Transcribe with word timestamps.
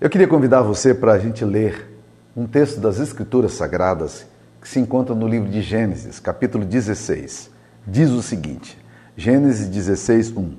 Eu 0.00 0.08
queria 0.08 0.26
convidar 0.26 0.62
você 0.62 0.94
para 0.94 1.12
a 1.12 1.18
gente 1.18 1.44
ler 1.44 1.94
um 2.34 2.46
texto 2.46 2.80
das 2.80 2.98
Escrituras 2.98 3.52
Sagradas 3.52 4.24
que 4.58 4.66
se 4.66 4.80
encontra 4.80 5.14
no 5.14 5.28
livro 5.28 5.50
de 5.50 5.60
Gênesis, 5.60 6.18
capítulo 6.18 6.64
16. 6.64 7.50
Diz 7.86 8.08
o 8.08 8.22
seguinte: 8.22 8.78
Gênesis 9.14 9.68
16, 9.68 10.34
1. 10.34 10.56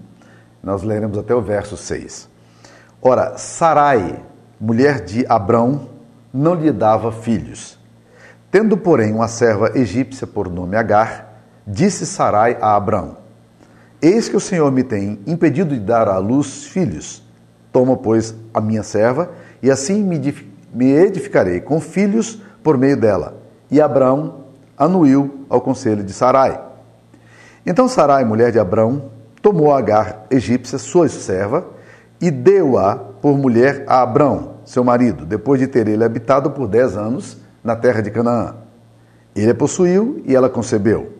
Nós 0.62 0.84
leremos 0.84 1.18
até 1.18 1.34
o 1.34 1.42
verso 1.42 1.76
6. 1.76 2.30
Ora, 3.02 3.36
Sarai, 3.36 4.24
mulher 4.60 5.04
de 5.04 5.26
Abrão, 5.28 5.90
não 6.32 6.54
lhe 6.54 6.72
dava 6.72 7.12
filhos. 7.12 7.80
Tendo, 8.52 8.78
porém, 8.78 9.12
uma 9.12 9.28
serva 9.28 9.72
egípcia 9.74 10.28
por 10.28 10.52
nome 10.52 10.78
Agar, 10.78 11.42
disse 11.66 12.06
Sarai 12.06 12.60
a 12.62 12.76
Abrão: 12.76 13.18
Eis 14.00 14.30
que 14.30 14.38
o 14.38 14.40
Senhor 14.40 14.72
me 14.72 14.84
tem 14.84 15.20
impedido 15.26 15.74
de 15.74 15.80
dar 15.80 16.08
à 16.08 16.20
luz 16.20 16.66
filhos. 16.66 17.24
Toma, 17.72 17.96
pois, 17.96 18.36
a 18.54 18.60
minha 18.60 18.84
serva, 18.84 19.32
e 19.62 19.72
assim 19.72 20.04
me 20.04 20.92
edificarei 20.92 21.62
com 21.62 21.80
filhos 21.80 22.42
por 22.64 22.78
meio 22.78 22.98
dela. 22.98 23.38
E 23.70 23.80
Abraão 23.80 24.42
anuiu 24.78 25.46
ao 25.50 25.62
conselho 25.62 26.04
de 26.04 26.14
Sarai. 26.14 26.60
Então 27.66 27.88
Sarai, 27.88 28.26
mulher 28.26 28.52
de 28.52 28.60
Abraão, 28.60 29.12
tomou 29.42 29.74
Agar, 29.74 30.26
egípcia, 30.30 30.78
sua 30.78 31.08
serva, 31.08 31.66
e 32.20 32.30
deu-a 32.30 32.96
por 32.96 33.38
mulher 33.38 33.84
a 33.88 34.02
Abraão, 34.02 34.56
seu 34.66 34.84
marido, 34.84 35.26
depois 35.26 35.60
de 35.60 35.68
ter 35.68 35.88
ele 35.88 36.04
habitado 36.04 36.52
por 36.52 36.68
dez 36.68 36.98
anos 36.98 37.38
na 37.64 37.76
terra 37.76 38.02
de 38.02 38.12
Canaã. 38.12 38.56
Ele 39.36 39.52
a 39.52 39.56
possuiu 39.56 40.22
e 40.26 40.36
ela 40.36 40.50
concebeu. 40.50 41.14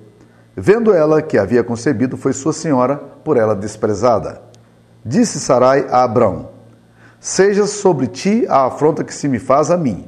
Vendo 0.56 0.94
ela 0.94 1.22
que 1.22 1.38
havia 1.38 1.64
concebido, 1.64 2.18
foi 2.18 2.34
sua 2.34 2.52
senhora 2.52 2.98
por 2.98 3.38
ela 3.38 3.56
desprezada. 3.56 4.42
Disse 5.04 5.40
Sarai 5.40 5.88
a 5.90 6.04
Abrão: 6.04 6.50
Seja 7.20 7.66
sobre 7.66 8.08
ti 8.08 8.46
a 8.48 8.66
afronta 8.66 9.04
que 9.04 9.14
se 9.14 9.28
me 9.28 9.40
faz 9.40 9.72
a 9.72 9.78
mim. 9.78 10.06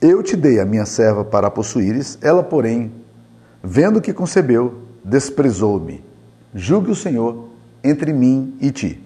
Eu 0.00 0.22
te 0.22 0.36
dei 0.36 0.60
a 0.60 0.64
minha 0.64 0.84
serva 0.84 1.24
para 1.24 1.50
possuíres, 1.50 2.18
ela, 2.20 2.42
porém, 2.42 2.92
vendo 3.62 4.00
que 4.00 4.12
concebeu, 4.12 4.82
desprezou-me. 5.04 6.04
Julgue 6.54 6.90
o 6.90 6.96
Senhor 6.96 7.48
entre 7.82 8.12
mim 8.12 8.56
e 8.60 8.70
ti. 8.70 9.02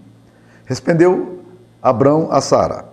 Respondeu 0.64 1.40
Abrão 1.82 2.28
a 2.30 2.40
Sara: 2.40 2.86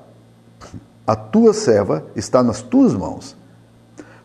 A 1.07 1.16
tua 1.16 1.53
serva 1.53 2.05
está 2.16 2.43
nas 2.43 2.61
tuas 2.61 2.93
mãos. 2.93 3.35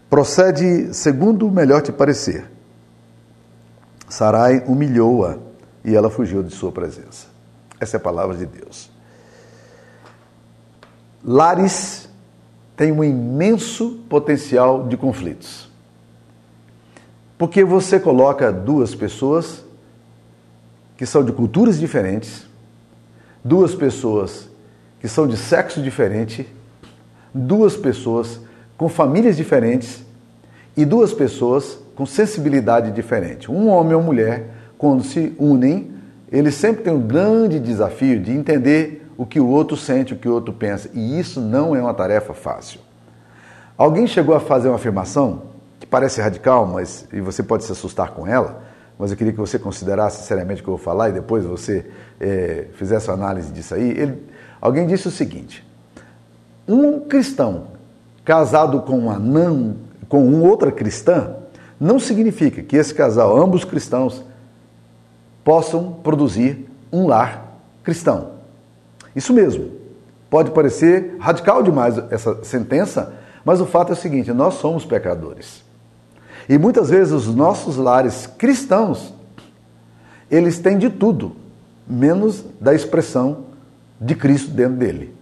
Procede 0.09 0.93
segundo 0.93 1.47
o 1.47 1.51
melhor 1.51 1.83
te 1.83 1.93
parecer. 1.93 2.51
Sarai 4.09 4.65
humilhou-a 4.67 5.39
e 5.85 5.95
ela 5.95 6.11
fugiu 6.11 6.43
de 6.43 6.53
sua 6.53 6.73
presença. 6.73 7.29
Essa 7.81 7.97
é 7.97 7.99
a 7.99 8.01
palavra 8.01 8.37
de 8.37 8.45
Deus. 8.45 8.91
Lares 11.25 12.09
tem 12.77 12.93
um 12.93 13.03
imenso 13.03 14.05
potencial 14.09 14.87
de 14.87 14.97
conflitos. 14.97 15.69
Porque 17.37 17.65
você 17.65 17.99
coloca 17.99 18.53
duas 18.53 18.95
pessoas 18.95 19.65
que 20.97 21.07
são 21.07 21.25
de 21.25 21.33
culturas 21.33 21.79
diferentes, 21.79 22.47
duas 23.43 23.75
pessoas 23.75 24.51
que 25.01 25.09
são 25.09 25.27
de 25.27 25.37
sexo 25.39 25.83
diferente, 25.83 26.47
duas 27.33 27.77
pessoas 27.77 28.41
com 28.77 28.89
famílias 28.89 29.37
diferentes 29.37 30.05
e 30.77 30.85
duas 30.85 31.15
pessoas 31.15 31.79
com 31.95 32.05
sensibilidade 32.05 32.93
diferente. 32.93 33.51
Um 33.51 33.69
homem 33.69 33.95
ou 33.95 34.03
mulher, 34.03 34.51
quando 34.77 35.03
se 35.03 35.35
unem, 35.39 36.00
eles 36.31 36.55
sempre 36.55 36.85
têm 36.85 36.93
um 36.93 37.01
grande 37.01 37.59
desafio 37.59 38.21
de 38.21 38.31
entender 38.31 39.11
o 39.17 39.27
que 39.27 39.41
o 39.41 39.49
outro 39.49 39.77
sente, 39.77 40.15
o 40.15 40.17
que 40.17 40.29
o 40.29 40.33
outro 40.33 40.53
pensa. 40.53 40.89
E 40.95 41.19
isso 41.19 41.41
não 41.41 41.75
é 41.75 41.81
uma 41.81 41.93
tarefa 41.93 42.33
fácil. 42.33 42.81
Alguém 43.77 44.07
chegou 44.07 44.35
a 44.35 44.41
fazer 44.41 44.69
uma 44.69 44.77
afirmação 44.77 45.43
que 45.79 45.87
parece 45.87 46.21
radical, 46.21 46.67
mas 46.67 47.07
e 47.13 47.21
você 47.21 47.43
pode 47.43 47.65
se 47.65 47.73
assustar 47.73 48.13
com 48.13 48.27
ela, 48.27 48.63
mas 48.99 49.11
eu 49.11 49.17
queria 49.17 49.33
que 49.33 49.39
você 49.39 49.59
considerasse 49.59 50.27
seriamente 50.27 50.61
o 50.61 50.65
que 50.65 50.71
eu 50.71 50.77
vou 50.77 50.85
falar 50.85 51.09
e 51.09 51.13
depois 51.13 51.45
você 51.45 51.87
é, 52.21 52.67
fizesse 52.75 53.09
uma 53.09 53.15
análise 53.15 53.51
disso 53.51 53.75
aí. 53.75 53.91
Ele, 53.91 54.23
alguém 54.61 54.87
disse 54.87 55.09
o 55.09 55.11
seguinte: 55.11 55.67
um 56.69 57.01
cristão 57.01 57.69
casado 58.25 58.83
com 58.83 58.99
uma 58.99 59.19
não, 59.19 59.77
com 60.09 60.25
uma 60.27 60.49
outra 60.49 60.71
cristã, 60.71 61.37
não 61.81 61.99
significa 61.99 62.63
que 62.63 62.77
esse 62.77 62.95
casal, 62.95 63.37
ambos 63.37 63.65
cristãos, 63.65 64.25
possam 65.45 65.93
produzir 65.93 66.69
um 66.93 67.07
lar 67.07 67.57
cristão. 67.83 68.33
Isso 69.15 69.33
mesmo. 69.33 69.71
Pode 70.29 70.53
parecer 70.53 71.17
radical 71.19 71.63
demais 71.63 71.99
essa 72.11 72.45
sentença, 72.45 73.15
mas 73.45 73.61
o 73.61 73.67
fato 73.67 73.91
é 73.91 73.93
o 73.93 73.97
seguinte: 73.97 74.33
nós 74.33 74.55
somos 74.55 74.85
pecadores. 74.85 75.65
E 76.49 76.57
muitas 76.57 76.91
vezes 76.91 77.13
os 77.13 77.35
nossos 77.35 77.77
lares 77.77 78.27
cristãos, 78.27 79.15
eles 80.31 80.59
têm 80.59 80.79
de 80.79 80.89
tudo, 80.89 81.37
menos 81.87 82.45
da 82.61 82.75
expressão 82.75 83.45
de 84.01 84.15
Cristo 84.15 84.51
dentro 84.51 84.77
dele. 84.77 85.15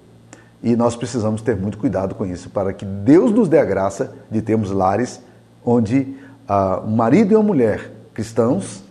E 0.63 0.75
nós 0.77 0.97
precisamos 0.97 1.41
ter 1.41 1.57
muito 1.57 1.79
cuidado 1.79 2.15
com 2.15 2.27
isso, 2.27 2.51
para 2.51 2.73
que 2.73 2.85
Deus 2.85 3.31
nos 3.31 3.49
dê 3.49 3.59
a 3.59 3.65
graça 3.65 4.15
de 4.31 4.43
termos 4.43 4.71
lares 4.71 5.21
onde 5.65 6.17
uh, 6.49 6.85
um 6.87 6.97
marido 6.97 7.33
e 7.33 7.37
uma 7.37 7.43
mulher 7.43 7.93
cristãos 8.13 8.83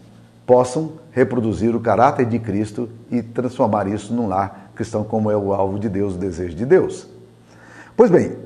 possam 0.47 0.93
reproduzir 1.11 1.75
o 1.75 1.79
caráter 1.79 2.25
de 2.25 2.39
Cristo 2.39 2.89
e 3.11 3.21
transformar 3.21 3.85
isso 3.87 4.13
num 4.13 4.27
lar 4.27 4.71
cristão, 4.73 5.03
como 5.03 5.29
é 5.29 5.35
o 5.35 5.53
alvo 5.53 5.77
de 5.77 5.89
Deus, 5.89 6.15
o 6.15 6.17
desejo 6.17 6.55
de 6.55 6.65
Deus. 6.65 7.07
Pois 7.97 8.09
bem, 8.09 8.37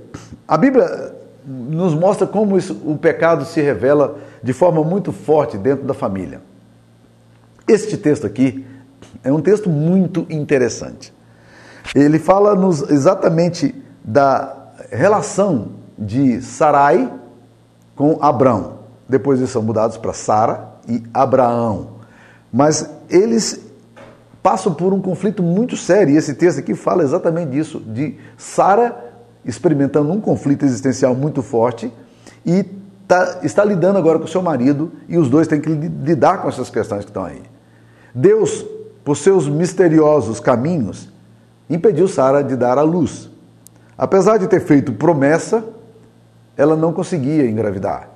a 0.48 0.58
Bíblia 0.58 1.14
nos 1.46 1.94
mostra 1.94 2.26
como 2.26 2.58
isso, 2.58 2.82
o 2.86 2.98
pecado 2.98 3.46
se 3.46 3.62
revela 3.62 4.18
de 4.42 4.52
forma 4.52 4.84
muito 4.84 5.12
forte 5.12 5.58
dentro 5.58 5.86
da 5.86 5.94
família. 5.94 6.42
Este 7.68 7.98
texto 7.98 8.26
aqui 8.26 8.66
é 9.24 9.32
um 9.32 9.42
texto 9.42 9.70
muito 9.70 10.26
interessante. 10.30 11.14
Ele 11.94 12.18
fala-nos 12.18 12.82
exatamente 12.90 13.76
da 14.04 14.72
relação 14.92 15.74
de 15.98 16.42
Sarai 16.42 17.12
com 17.96 18.18
Abrão. 18.22 18.80
Depois 19.08 19.40
eles 19.40 19.52
são 19.52 19.62
mudados 19.62 19.98
para 19.98 20.14
Sara 20.14 20.72
e 20.88 21.04
Abraão. 21.14 21.91
Mas 22.52 22.90
eles 23.10 23.72
passam 24.42 24.74
por 24.74 24.94
um 24.94 25.02
conflito 25.02 25.44
muito 25.44 25.78
sério. 25.78 26.14
E 26.14 26.18
esse 26.18 26.34
texto 26.34 26.60
aqui 26.60 26.76
fala 26.76 27.04
exatamente 27.04 27.52
disso, 27.52 27.80
de 27.80 28.18
Sara 28.38 29.12
experimentando 29.46 30.12
um 30.12 30.22
conflito 30.22 30.66
existencial 30.66 31.16
muito 31.16 31.42
forte 31.42 31.92
e 32.46 32.64
tá, 33.08 33.40
está 33.44 33.64
lidando 33.64 33.98
agora 33.98 34.20
com 34.20 34.28
seu 34.28 34.42
marido 34.42 34.92
e 35.08 35.18
os 35.18 35.30
dois 35.30 35.48
têm 35.48 35.60
que 35.60 35.70
lidar 35.70 36.42
com 36.42 36.48
essas 36.48 36.70
questões 36.70 37.04
que 37.04 37.10
estão 37.10 37.26
aí. 37.26 37.42
Deus, 38.14 38.66
por 39.04 39.18
seus 39.18 39.48
misteriosos 39.48 40.40
caminhos, 40.40 41.10
impediu 41.70 42.08
Sara 42.08 42.44
de 42.44 42.56
dar 42.56 42.78
à 42.78 42.84
luz. 42.84 43.30
Apesar 43.98 44.38
de 44.38 44.48
ter 44.48 44.60
feito 44.60 44.94
promessa, 44.94 45.64
ela 46.56 46.76
não 46.76 46.94
conseguia 46.94 47.50
engravidar. 47.50 48.10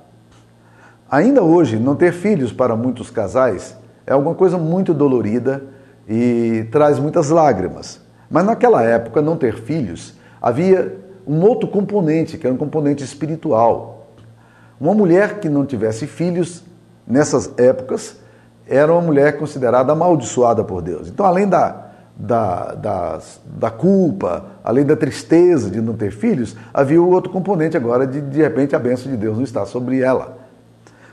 Ainda 1.09 1.41
hoje, 1.41 1.78
não 1.78 1.95
ter 1.95 2.12
filhos 2.12 2.51
para 2.51 2.75
muitos 2.75 3.09
casais 3.09 3.75
é 4.05 4.13
alguma 4.13 4.35
coisa 4.35 4.57
muito 4.57 4.93
dolorida 4.93 5.63
e 6.07 6.67
traz 6.71 6.99
muitas 6.99 7.29
lágrimas. 7.29 7.99
Mas 8.29 8.45
naquela 8.45 8.83
época, 8.83 9.21
não 9.21 9.35
ter 9.35 9.55
filhos 9.55 10.13
havia 10.41 10.97
um 11.27 11.41
outro 11.41 11.67
componente, 11.67 12.38
que 12.38 12.45
era 12.45 12.53
um 12.53 12.57
componente 12.57 13.03
espiritual. 13.03 14.11
Uma 14.79 14.94
mulher 14.94 15.39
que 15.39 15.49
não 15.49 15.65
tivesse 15.65 16.05
filhos 16.05 16.63
nessas 17.07 17.51
épocas 17.57 18.17
era 18.67 18.91
uma 18.91 19.01
mulher 19.01 19.38
considerada 19.38 19.91
amaldiçoada 19.91 20.63
por 20.63 20.81
Deus. 20.81 21.07
Então, 21.07 21.25
além 21.25 21.47
da, 21.47 21.85
da, 22.15 22.73
da, 22.73 23.19
da 23.45 23.71
culpa, 23.71 24.45
além 24.63 24.85
da 24.85 24.95
tristeza 24.95 25.69
de 25.69 25.81
não 25.81 25.94
ter 25.94 26.12
filhos, 26.12 26.56
havia 26.74 27.01
o 27.01 27.09
outro 27.09 27.31
componente 27.31 27.77
agora 27.77 28.06
de, 28.06 28.21
de 28.21 28.41
repente, 28.41 28.75
a 28.75 28.80
bênção 28.80 29.12
de 29.12 29.18
Deus 29.18 29.38
não 29.38 29.44
estar 29.44 29.65
sobre 29.65 30.01
ela. 30.01 30.38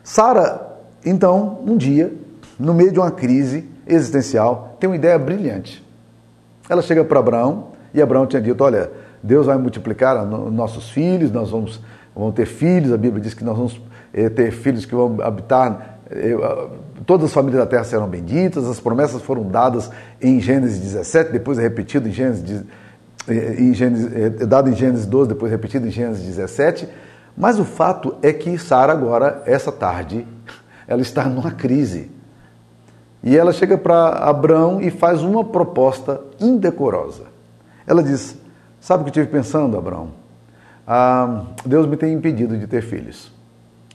Sara, 0.03 0.79
então, 1.05 1.61
um 1.67 1.77
dia, 1.77 2.13
no 2.59 2.75
meio 2.75 2.93
de 2.93 2.99
uma 2.99 3.11
crise 3.11 3.69
existencial, 3.87 4.77
tem 4.79 4.89
uma 4.89 4.97
ideia 4.97 5.19
brilhante. 5.19 5.85
Ela 6.69 6.83
chega 6.83 7.05
para 7.05 7.19
Abraão 7.19 7.69
e 7.93 8.01
Abraão 8.01 8.27
tinha 8.27 8.41
dito: 8.41 8.63
Olha, 8.63 8.91
Deus 9.23 9.47
vai 9.47 9.57
multiplicar 9.57 10.25
nossos 10.27 10.91
filhos, 10.91 11.31
nós 11.31 11.51
vamos, 11.51 11.81
vamos 12.15 12.35
ter 12.35 12.47
filhos, 12.47 12.93
a 12.93 12.97
Bíblia 12.97 13.23
diz 13.23 13.35
que 13.35 13.45
nós 13.45 13.57
vamos 13.57 13.81
eh, 14.13 14.29
ter 14.29 14.51
filhos 14.51 14.85
que 14.85 14.95
vão 14.95 15.19
habitar, 15.23 15.99
eh, 16.11 16.37
todas 17.07 17.27
as 17.27 17.33
famílias 17.33 17.63
da 17.63 17.67
terra 17.67 17.85
serão 17.85 18.09
benditas, 18.09 18.69
as 18.69 18.81
promessas 18.81 19.23
foram 19.23 19.45
dadas 19.45 19.91
em 20.21 20.41
Gênesis 20.41 20.79
17, 20.79 21.33
depois 21.33 21.59
é 21.59 21.63
repetido 21.63 22.09
em 22.09 22.13
Gênesis, 22.13 22.65
eh, 23.29 23.57
em 23.59 23.73
Gênesis 23.73 24.15
é 24.15 24.31
dado 24.47 24.69
em 24.69 24.75
Gênesis 24.75 25.07
12, 25.07 25.29
depois 25.29 25.51
repetido 25.51 25.87
em 25.87 25.91
Gênesis 25.91 26.25
17, 26.25 26.89
mas 27.37 27.59
o 27.59 27.65
fato 27.65 28.17
é 28.23 28.33
que 28.33 28.59
Sara 28.59 28.93
agora, 28.93 29.43
essa 29.47 29.73
tarde, 29.73 30.27
ela 30.87 31.01
está 31.01 31.25
numa 31.25 31.51
crise. 31.51 32.11
E 33.23 33.37
ela 33.37 33.53
chega 33.53 33.79
para 33.79 34.09
Abraão 34.09 34.81
e 34.81 34.91
faz 34.91 35.23
uma 35.23 35.45
proposta 35.45 36.21
indecorosa. 36.41 37.25
Ela 37.87 38.03
diz: 38.03 38.37
Sabe 38.81 39.03
o 39.03 39.05
que 39.05 39.19
eu 39.19 39.23
estive 39.23 39.39
pensando, 39.39 39.79
Abraão? 39.79 40.11
Ah, 40.87 41.45
Deus 41.65 41.87
me 41.87 41.97
tem 41.97 42.13
impedido 42.13 42.59
de 42.59 42.67
ter 42.67 42.83
filhos. 42.83 43.33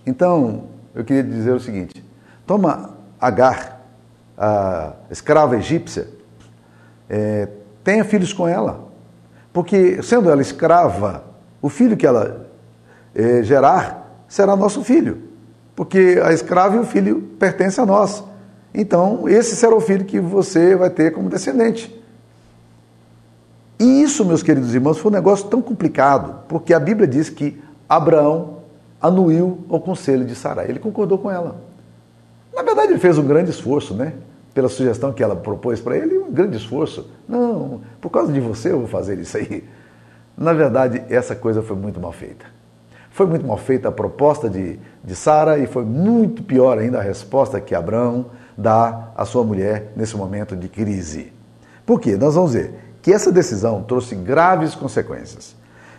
Então, 0.06 0.64
eu 0.96 1.04
queria 1.04 1.24
dizer 1.24 1.52
o 1.52 1.60
seguinte: 1.60 2.04
toma 2.46 2.96
Agar, 3.20 3.82
a 4.38 4.94
escrava 5.10 5.58
egípcia, 5.58 6.08
é, 7.10 7.50
tenha 7.84 8.06
filhos 8.06 8.32
com 8.32 8.48
ela. 8.48 8.88
Porque, 9.52 10.02
sendo 10.04 10.30
ela 10.30 10.42
escrava, 10.42 11.24
o 11.62 11.68
filho 11.68 11.98
que 11.98 12.06
ela 12.06 12.48
é, 13.14 13.42
gerar 13.44 14.24
será 14.28 14.56
nosso 14.56 14.84
filho. 14.84 15.24
Porque 15.76 16.22
a 16.24 16.32
escrava 16.32 16.76
e 16.76 16.80
o 16.80 16.86
filho 16.86 17.22
pertencem 17.40 17.84
a 17.84 17.88
nós. 17.88 18.24
Então, 18.74 19.28
esse 19.28 19.56
será 19.56 19.76
o 19.76 19.82
filho 19.82 20.06
que 20.06 20.20
você 20.20 20.76
vai 20.76 20.90
ter 20.90 21.12
como 21.14 21.30
descendente. 21.30 21.94
E 23.80 24.02
isso, 24.02 24.26
meus 24.26 24.42
queridos 24.42 24.74
irmãos, 24.74 24.98
foi 24.98 25.12
um 25.12 25.14
negócio 25.14 25.48
tão 25.48 25.62
complicado, 25.62 26.44
porque 26.48 26.74
a 26.74 26.80
Bíblia 26.80 27.08
diz 27.08 27.30
que 27.30 27.62
Abraão 27.88 28.58
anuiu 29.02 29.64
o 29.70 29.80
conselho 29.80 30.26
de 30.26 30.36
Sarai. 30.36 30.68
Ele 30.68 30.80
concordou 30.80 31.18
com 31.18 31.30
ela. 31.30 31.62
Na 32.54 32.64
verdade, 32.64 32.92
ele 32.92 33.00
fez 33.00 33.18
um 33.18 33.26
grande 33.26 33.52
esforço, 33.52 33.94
né? 33.94 34.14
Pela 34.54 34.68
sugestão 34.68 35.14
que 35.14 35.22
ela 35.22 35.36
propôs 35.36 35.80
para 35.80 35.96
ele, 35.96 36.18
um 36.18 36.32
grande 36.32 36.58
esforço. 36.58 37.08
Não, 37.28 37.82
por 38.02 38.10
causa 38.10 38.34
de 38.34 38.40
você 38.40 38.72
eu 38.72 38.80
vou 38.80 38.88
fazer 38.88 39.20
isso 39.20 39.38
aí. 39.38 39.64
Na 40.36 40.54
verdade, 40.54 41.04
essa 41.10 41.36
coisa 41.36 41.62
foi 41.62 41.76
muito 41.76 42.00
mal 42.00 42.12
feita. 42.12 42.46
Foi 43.12 43.28
muito 43.28 43.46
mal 43.46 43.58
feita 43.58 43.90
a 43.90 43.92
proposta 43.92 44.50
de, 44.50 44.80
de 45.04 45.16
Sara 45.16 45.60
e 45.60 45.68
foi 45.68 45.84
muito 45.86 46.44
pior 46.44 46.78
ainda 46.80 47.00
a 47.00 47.02
resposta 47.02 47.62
que 47.62 47.76
Abraão 47.76 48.28
dá 48.58 49.12
à 49.16 49.24
sua 49.26 49.44
mulher 49.44 49.92
nesse 49.96 50.18
momento 50.18 50.56
de 50.56 50.68
crise. 50.68 51.32
Por 51.86 52.00
quê? 52.00 52.18
Nós 52.18 52.36
vamos 52.36 52.54
ver 52.54 52.74
que 53.02 53.14
essa 53.14 53.32
decisão 53.32 53.84
trouxe 53.84 54.16
graves 54.16 54.76
consequências. 54.76 55.56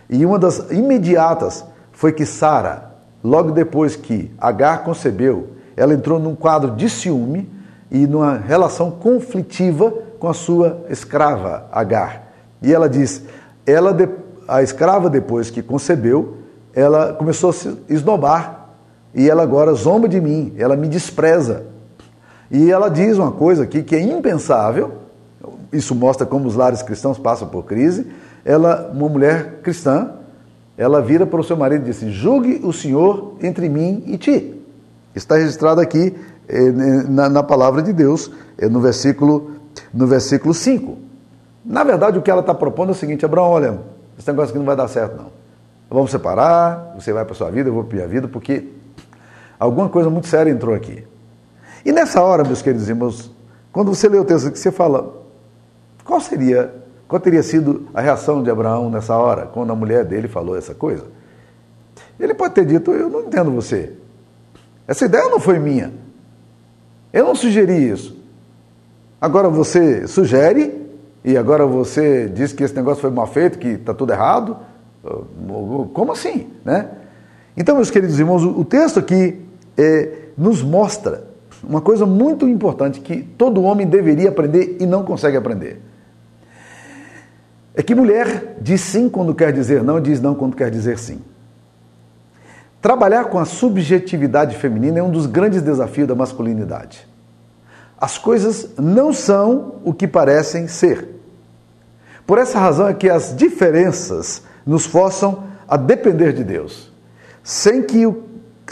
E 0.09 0.25
uma 0.25 0.37
das 0.37 0.69
imediatas 0.69 1.65
foi 1.91 2.11
que 2.11 2.25
Sara, 2.25 2.91
logo 3.23 3.51
depois 3.51 3.95
que 3.95 4.31
Agar 4.37 4.83
concebeu, 4.83 5.51
ela 5.75 5.93
entrou 5.93 6.19
num 6.19 6.35
quadro 6.35 6.71
de 6.75 6.89
ciúme 6.89 7.49
e 7.89 8.05
numa 8.05 8.37
relação 8.37 8.91
conflitiva 8.91 9.91
com 10.19 10.27
a 10.27 10.33
sua 10.33 10.85
escrava 10.89 11.67
Agar. 11.71 12.33
E 12.61 12.73
ela 12.73 12.89
diz: 12.89 13.23
ela 13.65 13.95
a 14.47 14.61
escrava 14.61 15.09
depois 15.09 15.49
que 15.49 15.61
concebeu, 15.61 16.37
ela 16.73 17.13
começou 17.13 17.51
a 17.51 17.53
se 17.53 17.77
esnobar 17.87 18.69
e 19.13 19.29
ela 19.29 19.43
agora 19.43 19.73
zomba 19.73 20.07
de 20.07 20.19
mim, 20.19 20.53
ela 20.57 20.75
me 20.75 20.87
despreza. 20.87 21.65
E 22.51 22.71
ela 22.71 22.89
diz 22.89 23.17
uma 23.17 23.31
coisa 23.31 23.63
aqui 23.63 23.83
que 23.83 23.95
é 23.95 24.01
impensável, 24.01 24.93
isso 25.71 25.93
mostra 25.93 26.25
como 26.25 26.47
os 26.47 26.55
lares 26.55 26.81
cristãos 26.81 27.17
passam 27.17 27.47
por 27.47 27.63
crise. 27.63 28.07
Ela, 28.43 28.89
uma 28.93 29.07
mulher 29.07 29.59
cristã, 29.61 30.11
ela 30.77 31.01
vira 31.01 31.25
para 31.25 31.39
o 31.39 31.43
seu 31.43 31.55
marido 31.55 31.83
e 31.83 31.85
diz 31.85 31.97
assim, 31.97 32.11
julgue 32.11 32.61
o 32.63 32.73
Senhor 32.73 33.35
entre 33.41 33.69
mim 33.69 34.03
e 34.07 34.17
ti. 34.17 34.55
Está 35.13 35.35
registrado 35.35 35.81
aqui 35.81 36.15
eh, 36.47 36.71
na, 37.07 37.29
na, 37.29 37.43
palavra 37.43 37.81
de 37.81 37.91
Deus, 37.93 38.31
eh, 38.57 38.67
no 38.67 38.79
versículo, 38.79 39.51
no 39.93 40.07
versículo 40.07 40.53
5. 40.53 40.97
Na 41.65 41.83
verdade, 41.83 42.17
o 42.17 42.21
que 42.21 42.31
ela 42.31 42.41
está 42.41 42.53
propondo 42.53 42.89
é 42.89 42.91
o 42.93 42.95
seguinte, 42.95 43.25
Abraão, 43.25 43.49
olha, 43.49 43.79
esse 44.17 44.27
negócio 44.27 44.49
aqui 44.51 44.59
não 44.59 44.65
vai 44.65 44.75
dar 44.75 44.87
certo, 44.87 45.17
não. 45.17 45.31
Vamos 45.89 46.11
separar, 46.11 46.93
você 46.95 47.11
vai 47.11 47.25
para 47.25 47.33
a 47.33 47.35
sua 47.35 47.51
vida, 47.51 47.69
eu 47.69 47.73
vou 47.73 47.83
para 47.83 47.93
a 47.93 47.97
minha 47.97 48.07
vida, 48.07 48.27
porque 48.27 48.69
alguma 49.59 49.89
coisa 49.89 50.09
muito 50.09 50.27
séria 50.27 50.51
entrou 50.51 50.73
aqui. 50.73 51.03
E 51.85 51.91
nessa 51.91 52.21
hora, 52.21 52.43
meus 52.43 52.61
queridos 52.61 52.89
irmãos, 52.89 53.31
quando 53.71 53.93
você 53.93 54.09
lê 54.09 54.17
o 54.17 54.25
texto 54.25 54.51
que 54.51 54.59
você 54.59 54.71
fala, 54.71 55.23
qual 56.03 56.19
seria, 56.19 56.73
qual 57.07 57.19
teria 57.19 57.43
sido 57.43 57.87
a 57.93 58.01
reação 58.01 58.41
de 58.43 58.49
Abraão 58.49 58.89
nessa 58.89 59.15
hora, 59.15 59.45
quando 59.45 59.71
a 59.71 59.75
mulher 59.75 60.03
dele 60.05 60.27
falou 60.27 60.57
essa 60.57 60.73
coisa? 60.73 61.05
Ele 62.19 62.33
pode 62.33 62.53
ter 62.53 62.65
dito: 62.65 62.91
Eu 62.91 63.09
não 63.09 63.21
entendo 63.21 63.51
você. 63.51 63.93
Essa 64.87 65.05
ideia 65.05 65.29
não 65.29 65.39
foi 65.39 65.59
minha. 65.59 65.93
Eu 67.13 67.25
não 67.25 67.35
sugeri 67.35 67.89
isso. 67.89 68.17
Agora 69.21 69.49
você 69.49 70.07
sugere 70.07 70.89
e 71.23 71.37
agora 71.37 71.65
você 71.65 72.27
diz 72.27 72.53
que 72.53 72.63
esse 72.63 72.75
negócio 72.75 73.01
foi 73.01 73.11
mal 73.11 73.27
feito, 73.27 73.59
que 73.59 73.67
está 73.67 73.93
tudo 73.93 74.11
errado. 74.11 74.57
Como 75.93 76.11
assim? 76.11 76.49
Né? 76.63 76.89
Então, 77.55 77.75
meus 77.75 77.91
queridos 77.91 78.19
irmãos, 78.19 78.43
o 78.43 78.63
texto 78.65 78.99
aqui 78.99 79.39
é, 79.77 80.29
nos 80.37 80.61
mostra 80.61 81.28
uma 81.69 81.81
coisa 81.81 82.03
muito 82.03 82.47
importante 82.47 82.99
que 82.99 83.21
todo 83.21 83.61
homem 83.61 83.85
deveria 83.85 84.29
aprender 84.29 84.77
e 84.79 84.87
não 84.87 85.03
consegue 85.03 85.37
aprender. 85.37 85.79
É 87.75 87.83
que 87.83 87.93
mulher 87.93 88.57
diz 88.59 88.81
sim 88.81 89.07
quando 89.07 89.35
quer 89.35 89.53
dizer 89.53 89.83
não, 89.83 90.01
diz 90.01 90.19
não 90.19 90.33
quando 90.33 90.55
quer 90.55 90.71
dizer 90.71 90.97
sim. 90.97 91.21
Trabalhar 92.81 93.25
com 93.25 93.37
a 93.37 93.45
subjetividade 93.45 94.57
feminina 94.57 94.97
é 94.97 95.03
um 95.03 95.11
dos 95.11 95.27
grandes 95.27 95.61
desafios 95.61 96.07
da 96.07 96.15
masculinidade. 96.15 97.07
As 98.01 98.17
coisas 98.17 98.69
não 98.75 99.13
são 99.13 99.75
o 99.83 99.93
que 99.93 100.07
parecem 100.07 100.67
ser. 100.67 101.07
Por 102.25 102.39
essa 102.39 102.57
razão 102.57 102.87
é 102.87 102.95
que 102.95 103.09
as 103.09 103.35
diferenças 103.35 104.41
nos 104.65 104.87
forçam 104.87 105.43
a 105.67 105.77
depender 105.77 106.33
de 106.33 106.43
Deus. 106.43 106.91
Sem 107.43 107.83
que 107.83 108.07
o, 108.07 108.23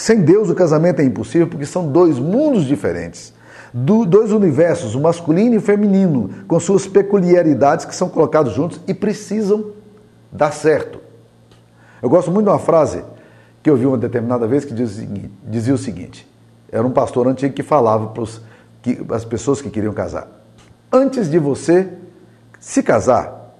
sem 0.01 0.21
Deus 0.21 0.49
o 0.49 0.55
casamento 0.55 1.01
é 1.01 1.03
impossível, 1.03 1.47
porque 1.47 1.65
são 1.65 1.91
dois 1.91 2.19
mundos 2.19 2.65
diferentes 2.65 3.33
do, 3.73 4.05
dois 4.05 4.31
universos, 4.31 4.95
o 4.95 5.01
masculino 5.01 5.55
e 5.55 5.57
o 5.57 5.61
feminino, 5.61 6.29
com 6.47 6.59
suas 6.59 6.87
peculiaridades 6.87 7.85
que 7.85 7.95
são 7.95 8.09
colocados 8.09 8.53
juntos 8.53 8.79
e 8.87 8.93
precisam 8.93 9.71
dar 10.31 10.51
certo. 10.51 10.99
Eu 12.01 12.09
gosto 12.09 12.31
muito 12.31 12.45
de 12.45 12.51
uma 12.51 12.59
frase 12.59 13.03
que 13.61 13.69
eu 13.69 13.75
vi 13.75 13.85
uma 13.85 13.97
determinada 13.97 14.47
vez 14.47 14.63
que 14.63 14.73
dizia 14.73 15.73
o 15.73 15.77
seguinte: 15.77 16.27
era 16.71 16.85
um 16.85 16.91
pastor 16.91 17.27
antigo 17.27 17.53
que 17.53 17.63
falava 17.63 18.07
para 18.07 19.15
as 19.15 19.25
pessoas 19.25 19.61
que 19.61 19.69
queriam 19.69 19.93
casar. 19.93 20.27
Antes 20.91 21.29
de 21.29 21.37
você 21.37 21.89
se 22.59 22.81
casar, 22.81 23.55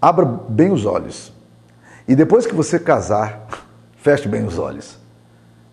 abra 0.00 0.24
bem 0.24 0.72
os 0.72 0.84
olhos. 0.84 1.32
E 2.08 2.16
depois 2.16 2.46
que 2.46 2.54
você 2.54 2.78
casar, 2.78 3.46
feche 3.96 4.28
bem 4.28 4.44
os 4.44 4.58
olhos. 4.58 5.01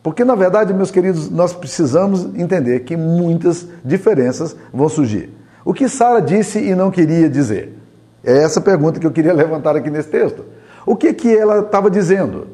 Porque, 0.02 0.24
na 0.24 0.36
verdade, 0.36 0.74
meus 0.74 0.92
queridos, 0.92 1.30
nós 1.30 1.54
precisamos 1.54 2.26
entender 2.36 2.82
que 2.82 2.96
muitas 2.96 3.68
diferenças 3.84 4.56
vão 4.74 4.88
surgir. 4.88 5.30
O 5.66 5.74
que 5.74 5.90
Sara 5.90 6.22
disse 6.22 6.60
e 6.60 6.74
não 6.74 6.90
queria 6.90 7.30
dizer? 7.30 7.78
É 8.24 8.44
essa 8.44 8.62
pergunta 8.62 9.00
que 9.00 9.06
eu 9.06 9.12
queria 9.12 9.34
levantar 9.34 9.76
aqui 9.76 9.90
nesse 9.90 10.10
texto. 10.10 10.46
O 10.86 10.96
que, 10.96 11.14
que 11.14 11.36
ela 11.36 11.60
estava 11.60 11.90
dizendo? 11.90 12.48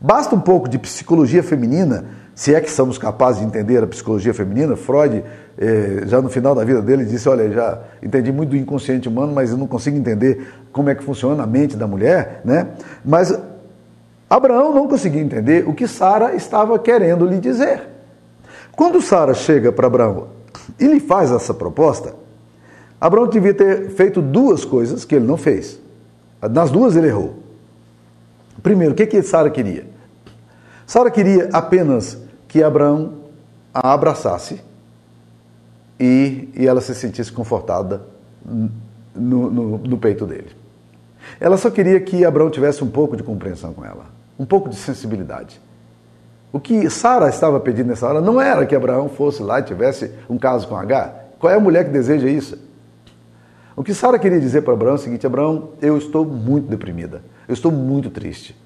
Basta 0.00 0.34
um 0.34 0.40
pouco 0.40 0.68
de 0.68 0.78
psicologia 0.78 1.42
feminina, 1.42 2.04
se 2.34 2.54
é 2.54 2.60
que 2.60 2.70
somos 2.70 2.98
capazes 2.98 3.40
de 3.40 3.46
entender 3.46 3.82
a 3.82 3.86
psicologia 3.86 4.34
feminina. 4.34 4.76
Freud, 4.76 5.24
eh, 5.56 6.02
já 6.06 6.20
no 6.20 6.28
final 6.28 6.54
da 6.54 6.64
vida 6.64 6.82
dele, 6.82 7.04
disse: 7.04 7.28
Olha, 7.28 7.50
já 7.50 7.78
entendi 8.02 8.32
muito 8.32 8.50
do 8.50 8.56
inconsciente 8.56 9.08
humano, 9.08 9.32
mas 9.32 9.52
eu 9.52 9.56
não 9.56 9.68
consigo 9.68 9.96
entender 9.96 10.46
como 10.72 10.90
é 10.90 10.94
que 10.94 11.02
funciona 11.02 11.44
a 11.44 11.46
mente 11.46 11.76
da 11.76 11.86
mulher. 11.86 12.42
Né? 12.44 12.66
Mas 13.04 13.32
Abraão 14.34 14.74
não 14.74 14.88
conseguia 14.88 15.22
entender 15.22 15.68
o 15.68 15.72
que 15.72 15.86
Sara 15.86 16.34
estava 16.34 16.76
querendo 16.76 17.24
lhe 17.24 17.38
dizer. 17.38 17.88
Quando 18.72 19.00
Sara 19.00 19.32
chega 19.32 19.70
para 19.70 19.86
Abraão 19.86 20.26
e 20.76 20.88
lhe 20.88 20.98
faz 20.98 21.30
essa 21.30 21.54
proposta, 21.54 22.16
Abraão 23.00 23.28
devia 23.28 23.54
ter 23.54 23.90
feito 23.90 24.20
duas 24.20 24.64
coisas 24.64 25.04
que 25.04 25.14
ele 25.14 25.24
não 25.24 25.36
fez. 25.36 25.78
Nas 26.50 26.72
duas 26.72 26.96
ele 26.96 27.06
errou. 27.06 27.36
Primeiro, 28.60 28.92
o 28.92 28.96
que, 28.96 29.06
que 29.06 29.22
Sara 29.22 29.48
queria? 29.50 29.86
Sara 30.84 31.12
queria 31.12 31.48
apenas 31.52 32.18
que 32.48 32.60
Abraão 32.60 33.12
a 33.72 33.92
abraçasse 33.92 34.60
e, 35.98 36.48
e 36.56 36.66
ela 36.66 36.80
se 36.80 36.92
sentisse 36.92 37.30
confortada 37.30 38.04
no, 39.14 39.48
no, 39.48 39.78
no 39.78 39.96
peito 39.96 40.26
dele. 40.26 40.50
Ela 41.38 41.56
só 41.56 41.70
queria 41.70 42.00
que 42.00 42.24
Abraão 42.24 42.50
tivesse 42.50 42.82
um 42.82 42.90
pouco 42.90 43.16
de 43.16 43.22
compreensão 43.22 43.72
com 43.72 43.84
ela 43.84 44.13
um 44.38 44.44
pouco 44.44 44.68
de 44.68 44.76
sensibilidade. 44.76 45.60
O 46.52 46.60
que 46.60 46.88
Sara 46.88 47.28
estava 47.28 47.58
pedindo 47.58 47.88
nessa 47.88 48.06
hora 48.06 48.20
não 48.20 48.40
era 48.40 48.64
que 48.64 48.76
Abraão 48.76 49.08
fosse 49.08 49.42
lá 49.42 49.58
e 49.58 49.64
tivesse 49.64 50.12
um 50.28 50.38
caso 50.38 50.68
com 50.68 50.76
H. 50.76 51.12
Qual 51.38 51.52
é 51.52 51.56
a 51.56 51.60
mulher 51.60 51.84
que 51.84 51.90
deseja 51.90 52.28
isso? 52.28 52.56
O 53.76 53.82
que 53.82 53.92
Sara 53.92 54.18
queria 54.18 54.38
dizer 54.38 54.62
para 54.62 54.72
Abraão 54.72 54.92
é 54.92 54.94
o 54.94 54.98
seguinte: 54.98 55.26
Abraão, 55.26 55.70
eu 55.82 55.98
estou 55.98 56.24
muito 56.24 56.68
deprimida, 56.68 57.22
eu 57.48 57.54
estou 57.54 57.72
muito 57.72 58.08
triste. 58.08 58.56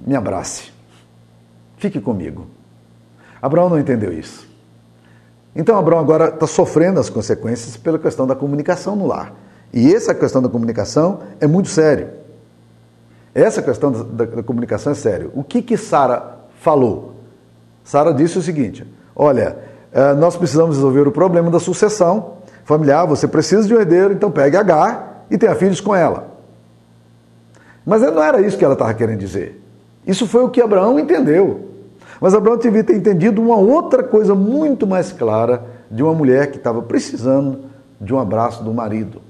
Me 0.00 0.14
abrace, 0.14 0.70
fique 1.78 1.98
comigo. 1.98 2.46
Abraão 3.40 3.70
não 3.70 3.78
entendeu 3.78 4.12
isso. 4.12 4.46
Então 5.56 5.78
Abraão 5.78 6.00
agora 6.00 6.28
está 6.28 6.46
sofrendo 6.46 7.00
as 7.00 7.08
consequências 7.08 7.76
pela 7.76 7.98
questão 7.98 8.26
da 8.26 8.36
comunicação 8.36 8.94
no 8.94 9.06
lar. 9.06 9.34
E 9.72 9.94
essa 9.94 10.14
questão 10.14 10.42
da 10.42 10.48
comunicação 10.48 11.20
é 11.40 11.46
muito 11.46 11.68
sério. 11.68 12.17
Essa 13.34 13.62
questão 13.62 13.92
da, 13.92 14.02
da, 14.02 14.24
da 14.36 14.42
comunicação 14.42 14.92
é 14.92 14.94
sério. 14.94 15.30
O 15.34 15.44
que 15.44 15.62
que 15.62 15.76
Sara 15.76 16.38
falou? 16.60 17.14
Sara 17.84 18.12
disse 18.12 18.38
o 18.38 18.42
seguinte: 18.42 18.86
olha, 19.14 19.56
eh, 19.92 20.14
nós 20.14 20.36
precisamos 20.36 20.76
resolver 20.76 21.06
o 21.06 21.12
problema 21.12 21.50
da 21.50 21.58
sucessão 21.60 22.34
familiar. 22.64 23.06
Você 23.06 23.26
precisa 23.26 23.66
de 23.66 23.74
um 23.74 23.78
herdeiro, 23.78 24.12
então 24.12 24.30
pegue 24.30 24.56
H 24.56 25.24
e 25.30 25.38
tenha 25.38 25.54
filhos 25.54 25.80
com 25.80 25.94
ela. 25.94 26.28
Mas 27.84 28.02
não 28.02 28.22
era 28.22 28.40
isso 28.40 28.58
que 28.58 28.64
ela 28.64 28.74
estava 28.74 28.92
querendo 28.92 29.18
dizer. 29.18 29.62
Isso 30.06 30.26
foi 30.26 30.42
o 30.42 30.50
que 30.50 30.60
Abraão 30.60 30.98
entendeu. 30.98 31.68
Mas 32.20 32.34
Abraão 32.34 32.56
devia 32.56 32.84
ter 32.84 32.96
entendido 32.96 33.40
uma 33.40 33.56
outra 33.56 34.02
coisa 34.02 34.34
muito 34.34 34.86
mais 34.86 35.12
clara 35.12 35.64
de 35.90 36.02
uma 36.02 36.12
mulher 36.12 36.50
que 36.50 36.58
estava 36.58 36.82
precisando 36.82 37.60
de 38.00 38.12
um 38.12 38.18
abraço 38.18 38.62
do 38.62 38.72
marido. 38.74 39.22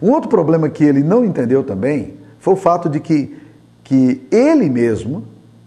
Um 0.00 0.10
outro 0.10 0.28
problema 0.28 0.68
que 0.68 0.82
ele 0.82 1.02
não 1.02 1.24
entendeu 1.24 1.62
também 1.62 2.18
foi 2.44 2.52
o 2.52 2.56
fato 2.58 2.90
de 2.90 3.00
que, 3.00 3.34
que 3.82 4.20
ele 4.30 4.68
mesmo 4.68 5.24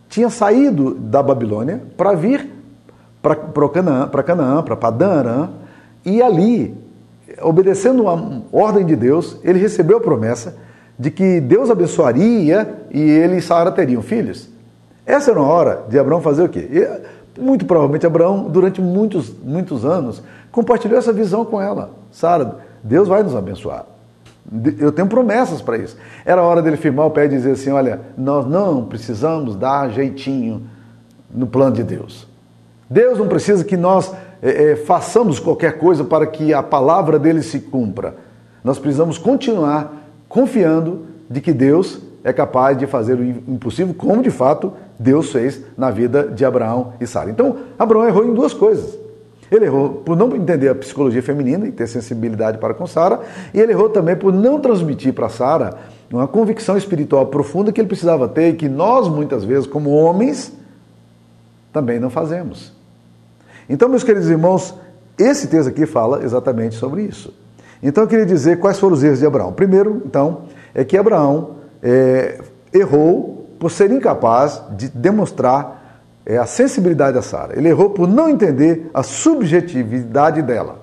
tinha 0.07 0.29
saído 0.29 0.93
da 0.93 1.23
Babilônia 1.23 1.81
para 1.97 2.13
vir 2.13 2.51
para 3.19 3.35
Canaã, 3.67 4.07
para 4.07 4.21
Canaã, 4.21 4.61
para 4.61 5.49
e 6.05 6.21
ali, 6.21 6.77
obedecendo 7.41 8.07
a 8.07 8.13
ordem 8.51 8.85
de 8.85 8.95
Deus, 8.95 9.39
ele 9.43 9.57
recebeu 9.57 9.97
a 9.97 10.01
promessa 10.01 10.55
de 10.99 11.09
que 11.09 11.41
Deus 11.41 11.71
abençoaria 11.71 12.85
e 12.91 13.01
ele 13.01 13.37
e 13.37 13.41
Sara 13.41 13.71
teriam 13.71 14.03
filhos. 14.03 14.47
Essa 15.03 15.31
era 15.31 15.39
uma 15.39 15.51
hora 15.51 15.83
de 15.89 15.97
Abraão 15.97 16.21
fazer 16.21 16.43
o 16.43 16.49
quê? 16.49 16.69
E, 16.71 17.41
muito 17.41 17.65
provavelmente 17.65 18.05
Abraão, 18.05 18.43
durante 18.43 18.79
muitos, 18.79 19.33
muitos 19.43 19.83
anos, 19.83 20.21
compartilhou 20.51 20.99
essa 20.99 21.11
visão 21.11 21.43
com 21.43 21.59
ela. 21.59 21.89
Sara, 22.11 22.59
Deus 22.83 23.07
vai 23.07 23.23
nos 23.23 23.35
abençoar. 23.35 23.96
Eu 24.79 24.91
tenho 24.91 25.07
promessas 25.07 25.61
para 25.61 25.77
isso. 25.77 25.97
Era 26.25 26.41
hora 26.41 26.61
dele 26.61 26.77
firmar 26.77 27.05
o 27.05 27.11
pé 27.11 27.25
e 27.25 27.29
dizer 27.29 27.51
assim: 27.51 27.69
olha, 27.69 27.99
nós 28.17 28.45
não 28.45 28.85
precisamos 28.85 29.55
dar 29.55 29.89
jeitinho 29.89 30.63
no 31.29 31.47
plano 31.47 31.75
de 31.75 31.83
Deus. 31.83 32.27
Deus 32.89 33.19
não 33.19 33.27
precisa 33.27 33.65
que 33.65 33.75
nós 33.75 34.13
é, 34.41 34.71
é, 34.71 34.75
façamos 34.75 35.39
qualquer 35.39 35.77
coisa 35.77 36.03
para 36.03 36.25
que 36.25 36.53
a 36.53 36.63
palavra 36.63 37.19
dele 37.19 37.43
se 37.43 37.59
cumpra. 37.59 38.15
Nós 38.63 38.79
precisamos 38.79 39.17
continuar 39.17 39.93
confiando 40.29 41.05
de 41.29 41.41
que 41.41 41.51
Deus 41.51 41.99
é 42.23 42.31
capaz 42.31 42.77
de 42.77 42.85
fazer 42.87 43.17
o 43.17 43.23
impossível, 43.23 43.93
como 43.93 44.21
de 44.21 44.31
fato 44.31 44.73
Deus 44.97 45.31
fez 45.31 45.61
na 45.77 45.91
vida 45.91 46.27
de 46.27 46.43
Abraão 46.45 46.93
e 46.99 47.07
Sara. 47.07 47.29
Então, 47.29 47.57
Abraão 47.77 48.07
errou 48.07 48.25
em 48.25 48.33
duas 48.33 48.53
coisas. 48.53 48.97
Ele 49.51 49.65
errou 49.65 49.89
por 50.05 50.17
não 50.17 50.35
entender 50.35 50.69
a 50.69 50.75
psicologia 50.75 51.23
feminina 51.23 51.67
e 51.67 51.71
ter 51.71 51.87
sensibilidade 51.87 52.57
para 52.57 52.73
com 52.73 52.85
Sara, 52.85 53.21
e 53.53 53.59
ele 53.59 53.71
errou 53.71 53.89
também 53.89 54.15
por 54.15 54.33
não 54.33 54.59
transmitir 54.59 55.13
para 55.13 55.29
Sara 55.29 55.77
uma 56.11 56.27
convicção 56.27 56.77
espiritual 56.77 57.25
profunda 57.27 57.71
que 57.71 57.79
ele 57.79 57.87
precisava 57.87 58.27
ter 58.27 58.49
e 58.49 58.53
que 58.53 58.69
nós, 58.69 59.07
muitas 59.07 59.43
vezes, 59.43 59.67
como 59.67 59.89
homens, 59.91 60.53
também 61.71 61.99
não 61.99 62.09
fazemos. 62.09 62.73
Então, 63.69 63.89
meus 63.89 64.03
queridos 64.03 64.29
irmãos, 64.29 64.73
esse 65.17 65.47
texto 65.47 65.69
aqui 65.69 65.85
fala 65.85 66.23
exatamente 66.23 66.75
sobre 66.75 67.03
isso. 67.03 67.33
Então, 67.81 68.03
eu 68.03 68.07
queria 68.07 68.25
dizer 68.25 68.59
quais 68.59 68.79
foram 68.79 68.95
os 68.95 69.03
erros 69.03 69.19
de 69.19 69.25
Abraão. 69.25 69.51
Primeiro, 69.53 70.01
então, 70.05 70.43
é 70.73 70.83
que 70.83 70.97
Abraão 70.97 71.57
é, 71.81 72.41
errou 72.73 73.47
por 73.59 73.71
ser 73.71 73.91
incapaz 73.91 74.61
de 74.77 74.89
demonstrar 74.89 75.76
é, 76.27 76.37
a 76.37 76.45
sensibilidade 76.45 77.13
da 77.15 77.21
Sara. 77.21 77.57
Ele 77.57 77.69
errou 77.69 77.91
por 77.91 78.05
não 78.05 78.27
entender 78.27 78.91
a 78.93 79.01
subjetividade 79.01 80.41
dela. 80.41 80.79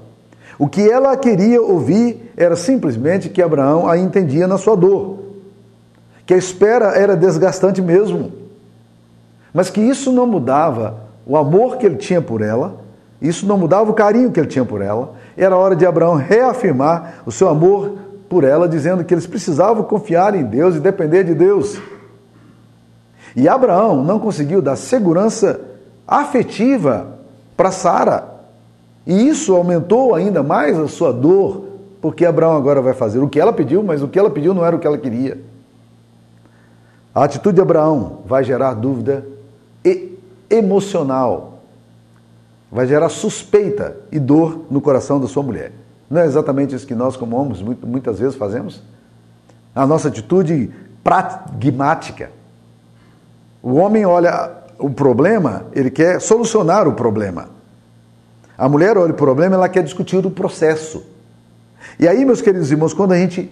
O 0.59 0.67
que 0.67 0.89
ela 0.89 1.15
queria 1.19 1.61
ouvir 1.61 2.33
era 2.35 2.57
simplesmente 2.57 3.29
que 3.29 3.43
Abraão 3.43 3.87
a 3.87 3.99
entendia 3.99 4.49
na 4.49 4.57
sua 4.57 4.75
dor, 4.75 5.19
que 6.25 6.33
a 6.33 6.39
espera 6.39 6.97
era 6.97 7.15
desgastante 7.15 7.83
mesmo, 7.83 8.33
mas 9.53 9.69
que 9.69 9.83
isso 9.83 10.11
não 10.11 10.27
mudava 10.27 11.05
o 11.27 11.37
amor 11.37 11.77
que 11.77 11.85
ele 11.85 11.97
tinha 11.97 12.23
por 12.23 12.41
ela, 12.41 12.77
isso 13.21 13.47
não 13.47 13.59
mudava 13.59 13.91
o 13.91 13.95
carinho 13.95 14.31
que 14.31 14.41
ele 14.41 14.47
tinha 14.47 14.65
por 14.65 14.81
ela. 14.81 15.15
Era 15.37 15.57
hora 15.57 15.77
de 15.77 15.85
Abraão 15.85 16.15
reafirmar 16.15 17.23
o 17.27 17.33
seu 17.33 17.49
amor 17.49 17.99
por 18.29 18.45
ela, 18.45 18.69
dizendo 18.69 19.05
que 19.05 19.13
eles 19.13 19.27
precisavam 19.27 19.83
confiar 19.83 20.35
em 20.35 20.45
Deus 20.45 20.77
e 20.77 20.81
depender 20.81 21.25
de 21.25 21.35
Deus. 21.35 21.79
E 23.35 23.49
Abraão 23.49 24.05
não 24.05 24.19
conseguiu 24.19 24.63
dar 24.63 24.77
segurança 24.77 25.61
afetiva 26.07 27.19
para 27.57 27.71
Sara. 27.71 28.35
E 29.07 29.29
isso 29.29 29.55
aumentou 29.55 30.15
ainda 30.15 30.43
mais 30.43 30.79
a 30.79 30.89
sua 30.89 31.13
dor, 31.13 31.65
porque 32.01 32.25
Abraão 32.25 32.57
agora 32.57 32.81
vai 32.81 32.95
fazer 32.95 33.19
o 33.19 33.29
que 33.29 33.41
ela 33.41 33.53
pediu, 33.53 33.83
mas 33.83 34.03
o 34.03 34.09
que 34.09 34.19
ela 34.19 34.31
pediu 34.31 34.55
não 34.55 34.65
era 34.65 34.77
o 34.77 34.79
que 34.79 34.87
ela 34.87 34.99
queria. 34.99 35.41
A 37.15 37.25
atitude 37.25 37.57
de 37.57 37.61
Abraão 37.61 38.21
vai 38.27 38.43
gerar 38.45 38.75
dúvida 38.75 39.27
emocional. 40.51 41.61
Vai 42.71 42.87
gerar 42.87 43.09
suspeita 43.09 43.97
e 44.11 44.19
dor 44.19 44.65
no 44.71 44.81
coração 44.81 45.21
da 45.21 45.27
sua 45.27 45.43
mulher. 45.43 45.73
Não 46.11 46.21
é 46.21 46.27
exatamente 46.27 46.75
isso 46.75 46.87
que 46.87 46.95
nós, 46.95 47.17
como 47.17 47.37
homens, 47.37 47.63
muitas 47.63 48.19
vezes 48.19 48.35
fazemos? 48.35 48.83
A 49.75 49.87
nossa 49.87 50.09
atitude 50.09 50.73
pragmática. 51.03 52.31
O 53.65 53.77
homem 53.77 54.05
olha 54.05 54.51
o 54.79 54.91
problema, 54.91 55.65
ele 55.73 55.91
quer 55.91 56.21
solucionar 56.21 56.87
o 56.87 56.93
problema. 56.93 57.49
A 58.59 58.69
mulher 58.69 58.99
olha 58.99 59.13
o 59.13 59.17
problema, 59.17 59.55
ela 59.55 59.71
quer 59.71 59.83
discutir 59.83 60.25
o 60.27 60.31
processo. 60.31 61.03
E 61.99 62.07
aí, 62.07 62.27
meus 62.27 62.43
queridos 62.43 62.71
irmãos, 62.71 62.93
quando 62.93 63.13
a 63.13 63.17
gente 63.17 63.51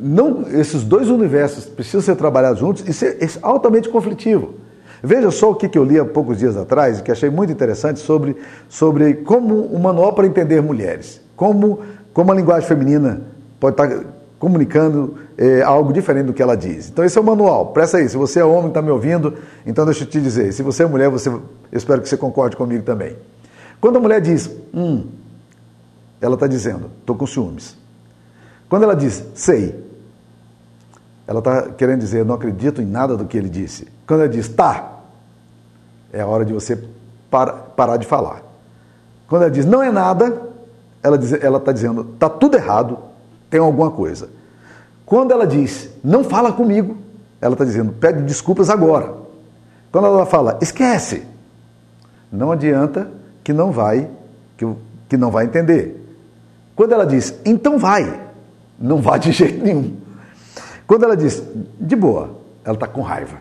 não, 0.00 0.42
esses 0.52 0.84
dois 0.84 1.10
universos 1.10 1.64
precisam 1.64 2.00
ser 2.00 2.14
trabalhados 2.14 2.60
juntos, 2.60 2.86
isso 2.86 3.04
é, 3.04 3.08
é 3.08 3.28
altamente 3.42 3.88
conflitivo. 3.88 4.54
Veja 5.02 5.32
só 5.32 5.50
o 5.50 5.56
que 5.56 5.76
eu 5.76 5.82
li 5.82 5.98
há 5.98 6.04
poucos 6.04 6.38
dias 6.38 6.56
atrás, 6.56 7.00
que 7.00 7.10
achei 7.10 7.28
muito 7.28 7.52
interessante, 7.52 7.98
sobre, 7.98 8.36
sobre 8.68 9.14
como 9.14 9.74
um 9.74 9.80
manual 9.80 10.12
para 10.12 10.28
entender 10.28 10.62
mulheres. 10.62 11.20
Como, 11.34 11.80
como 12.12 12.30
a 12.30 12.34
linguagem 12.36 12.68
feminina 12.68 13.22
pode 13.58 13.74
estar 13.74 14.04
comunicando 14.44 15.16
é, 15.38 15.62
algo 15.62 15.90
diferente 15.90 16.26
do 16.26 16.34
que 16.34 16.42
ela 16.42 16.54
diz. 16.54 16.90
Então, 16.90 17.02
esse 17.02 17.16
é 17.16 17.20
o 17.20 17.24
manual. 17.24 17.68
Presta 17.68 17.96
aí. 17.96 18.06
Se 18.06 18.16
você 18.18 18.40
é 18.40 18.44
homem 18.44 18.66
e 18.66 18.68
está 18.68 18.82
me 18.82 18.90
ouvindo, 18.90 19.38
então 19.64 19.86
deixa 19.86 20.04
eu 20.04 20.06
te 20.06 20.20
dizer. 20.20 20.52
Se 20.52 20.62
você 20.62 20.82
é 20.82 20.86
mulher, 20.86 21.08
você, 21.08 21.30
eu 21.30 21.42
espero 21.72 22.02
que 22.02 22.08
você 22.10 22.18
concorde 22.18 22.54
comigo 22.54 22.84
também. 22.84 23.16
Quando 23.80 23.96
a 23.96 24.00
mulher 24.00 24.20
diz, 24.20 24.50
hum, 24.74 25.06
ela 26.20 26.34
está 26.34 26.46
dizendo, 26.46 26.90
estou 27.00 27.16
com 27.16 27.26
ciúmes. 27.26 27.74
Quando 28.68 28.82
ela 28.82 28.94
diz, 28.94 29.24
sei, 29.34 29.82
ela 31.26 31.38
está 31.38 31.62
querendo 31.70 32.00
dizer, 32.00 32.22
não 32.22 32.34
acredito 32.34 32.82
em 32.82 32.86
nada 32.86 33.16
do 33.16 33.24
que 33.24 33.38
ele 33.38 33.48
disse. 33.48 33.88
Quando 34.06 34.20
ela 34.20 34.28
diz, 34.28 34.46
tá, 34.46 35.00
é 36.12 36.20
a 36.20 36.26
hora 36.26 36.44
de 36.44 36.52
você 36.52 36.78
para, 37.30 37.50
parar 37.50 37.96
de 37.96 38.06
falar. 38.06 38.42
Quando 39.26 39.40
ela 39.40 39.50
diz 39.50 39.64
não 39.64 39.82
é 39.82 39.90
nada, 39.90 40.42
ela 41.02 41.16
está 41.16 41.72
dizendo 41.72 42.10
está 42.12 42.28
tudo 42.28 42.58
errado, 42.58 43.13
tem 43.54 43.60
alguma 43.60 43.88
coisa. 43.88 44.30
Quando 45.06 45.30
ela 45.30 45.46
diz 45.46 45.88
não 46.02 46.24
fala 46.24 46.52
comigo, 46.52 46.96
ela 47.40 47.54
está 47.54 47.64
dizendo 47.64 47.92
pede 47.92 48.20
desculpas 48.22 48.68
agora. 48.68 49.14
Quando 49.92 50.08
ela 50.08 50.26
fala 50.26 50.58
esquece, 50.60 51.24
não 52.32 52.50
adianta 52.50 53.08
que 53.44 53.52
não 53.52 53.70
vai, 53.70 54.10
que, 54.56 54.66
que 55.08 55.16
não 55.16 55.30
vai 55.30 55.44
entender. 55.44 56.04
Quando 56.74 56.94
ela 56.94 57.06
diz 57.06 57.32
então 57.44 57.78
vai, 57.78 58.22
não 58.76 59.00
vai 59.00 59.20
de 59.20 59.30
jeito 59.38 59.62
nenhum. 59.62 59.98
Quando 60.84 61.04
ela 61.04 61.16
diz 61.16 61.40
de 61.78 61.94
boa, 61.94 62.30
ela 62.64 62.74
está 62.74 62.88
com 62.88 63.02
raiva. 63.02 63.36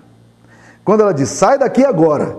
Quando 0.85 1.01
ela 1.01 1.11
diz 1.11 1.29
sai 1.29 1.57
daqui 1.57 1.83
agora, 1.83 2.37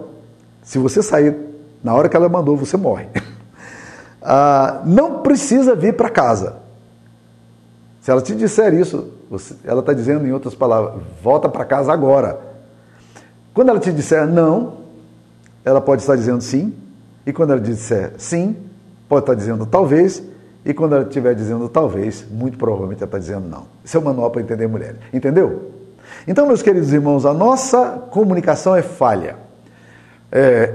se 0.62 0.78
você 0.78 1.02
sair 1.02 1.37
na 1.83 1.93
hora 1.93 2.09
que 2.09 2.16
ela 2.16 2.28
mandou, 2.28 2.57
você 2.57 2.76
morre. 2.76 3.09
Ah, 4.26 4.81
não 4.87 5.21
precisa 5.21 5.75
vir 5.75 5.95
para 5.97 6.09
casa. 6.09 6.63
Se 8.04 8.11
ela 8.11 8.20
te 8.20 8.34
disser 8.34 8.75
isso, 8.75 9.14
você, 9.30 9.54
ela 9.64 9.80
está 9.80 9.94
dizendo 9.94 10.26
em 10.26 10.30
outras 10.30 10.54
palavras, 10.54 11.02
volta 11.23 11.49
para 11.49 11.64
casa 11.64 11.90
agora. 11.90 12.38
Quando 13.54 13.70
ela 13.70 13.80
te 13.80 13.90
disser 13.90 14.26
não, 14.26 14.75
ela 15.64 15.80
pode 15.80 16.02
estar 16.02 16.14
dizendo 16.14 16.42
sim. 16.42 16.75
E 17.25 17.32
quando 17.32 17.52
ela 17.52 17.61
disser 17.62 18.12
sim, 18.18 18.56
pode 19.08 19.23
estar 19.23 19.32
dizendo 19.34 19.64
talvez. 19.64 20.23
E 20.66 20.75
quando 20.75 20.96
ela 20.96 21.04
estiver 21.04 21.34
dizendo 21.34 21.66
talvez, 21.66 22.26
muito 22.30 22.58
provavelmente 22.58 22.99
ela 22.99 23.06
está 23.06 23.18
dizendo 23.18 23.49
não. 23.49 23.68
Esse 23.82 23.96
é 23.96 24.00
o 24.00 24.04
manual 24.04 24.30
para 24.30 24.42
entender 24.42 24.66
mulher. 24.66 24.96
Entendeu? 25.11 25.70
Então, 26.28 26.46
meus 26.46 26.61
queridos 26.61 26.92
irmãos, 26.92 27.25
a 27.25 27.32
nossa 27.32 28.04
comunicação 28.11 28.76
é 28.76 28.82
falha. 28.82 29.37
É, 30.30 30.75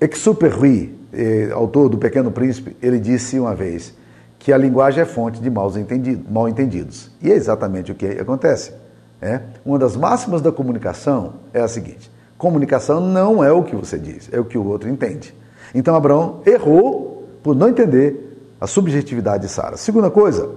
Exupéry, 0.00 0.98
é, 1.12 1.50
autor 1.52 1.90
do 1.90 1.98
Pequeno 1.98 2.30
Príncipe, 2.30 2.74
ele 2.80 2.98
disse 2.98 3.38
uma 3.38 3.54
vez 3.54 3.99
que 4.40 4.52
a 4.52 4.58
linguagem 4.58 5.02
é 5.02 5.06
fonte 5.06 5.38
de 5.38 5.50
mal 5.50 5.70
entendidos. 5.78 6.24
Mal 6.28 6.48
entendidos. 6.48 7.10
E 7.22 7.30
é 7.30 7.34
exatamente 7.34 7.92
o 7.92 7.94
que 7.94 8.06
acontece. 8.06 8.72
É? 9.20 9.40
Uma 9.64 9.78
das 9.78 9.94
máximas 9.94 10.40
da 10.40 10.50
comunicação 10.50 11.34
é 11.52 11.60
a 11.60 11.68
seguinte: 11.68 12.10
comunicação 12.38 13.00
não 13.00 13.44
é 13.44 13.52
o 13.52 13.62
que 13.62 13.76
você 13.76 13.98
diz, 13.98 14.30
é 14.32 14.40
o 14.40 14.44
que 14.46 14.56
o 14.56 14.66
outro 14.66 14.88
entende. 14.88 15.34
Então 15.74 15.94
Abraão 15.94 16.40
errou 16.46 17.28
por 17.42 17.54
não 17.54 17.68
entender 17.68 18.54
a 18.58 18.66
subjetividade 18.66 19.46
de 19.46 19.52
Sara. 19.52 19.76
Segunda 19.76 20.10
coisa, 20.10 20.50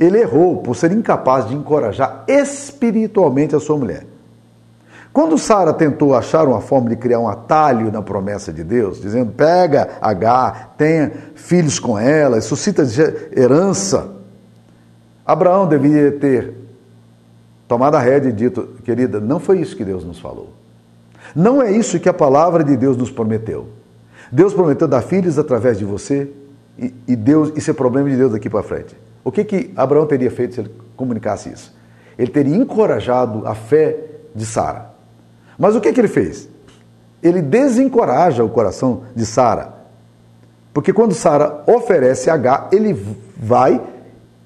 ele 0.00 0.18
errou 0.18 0.62
por 0.62 0.74
ser 0.74 0.90
incapaz 0.90 1.46
de 1.46 1.54
encorajar 1.54 2.24
espiritualmente 2.26 3.54
a 3.54 3.60
sua 3.60 3.76
mulher. 3.76 4.06
Quando 5.18 5.36
Sara 5.36 5.72
tentou 5.72 6.14
achar 6.14 6.46
uma 6.46 6.60
forma 6.60 6.90
de 6.90 6.94
criar 6.94 7.18
um 7.18 7.26
atalho 7.26 7.90
na 7.90 8.00
promessa 8.00 8.52
de 8.52 8.62
Deus, 8.62 9.00
dizendo 9.00 9.32
pega 9.32 9.98
H, 10.00 10.74
tenha 10.78 11.10
filhos 11.34 11.80
com 11.80 11.98
ela, 11.98 12.40
suscita 12.40 12.84
herança, 13.36 14.12
Abraão 15.26 15.66
deveria 15.66 16.12
ter 16.12 16.54
tomado 17.66 17.96
a 17.96 17.98
rédea 17.98 18.28
e 18.28 18.32
dito, 18.32 18.68
querida, 18.84 19.18
não 19.18 19.40
foi 19.40 19.58
isso 19.58 19.76
que 19.76 19.84
Deus 19.84 20.04
nos 20.04 20.20
falou. 20.20 20.50
Não 21.34 21.60
é 21.60 21.72
isso 21.72 21.98
que 21.98 22.08
a 22.08 22.14
palavra 22.14 22.62
de 22.62 22.76
Deus 22.76 22.96
nos 22.96 23.10
prometeu. 23.10 23.66
Deus 24.30 24.54
prometeu 24.54 24.86
dar 24.86 25.02
filhos 25.02 25.36
através 25.36 25.78
de 25.78 25.84
você 25.84 26.30
e, 26.78 26.94
e 27.08 27.16
Deus, 27.16 27.52
isso 27.56 27.72
é 27.72 27.74
problema 27.74 28.08
de 28.08 28.16
Deus 28.16 28.30
daqui 28.30 28.48
para 28.48 28.62
frente. 28.62 28.96
O 29.24 29.32
que 29.32 29.42
que 29.42 29.72
Abraão 29.74 30.06
teria 30.06 30.30
feito 30.30 30.54
se 30.54 30.60
ele 30.60 30.70
comunicasse 30.94 31.48
isso? 31.48 31.76
Ele 32.16 32.30
teria 32.30 32.54
encorajado 32.54 33.44
a 33.48 33.56
fé 33.56 33.96
de 34.32 34.46
Sara. 34.46 34.96
Mas 35.58 35.74
o 35.74 35.80
que 35.80 35.92
que 35.92 36.00
ele 36.00 36.08
fez? 36.08 36.48
Ele 37.22 37.42
desencoraja 37.42 38.44
o 38.44 38.48
coração 38.48 39.02
de 39.14 39.26
Sara. 39.26 39.74
Porque 40.72 40.92
quando 40.92 41.14
Sara 41.14 41.64
oferece 41.66 42.30
H, 42.30 42.68
ele 42.70 42.94
vai 43.36 43.82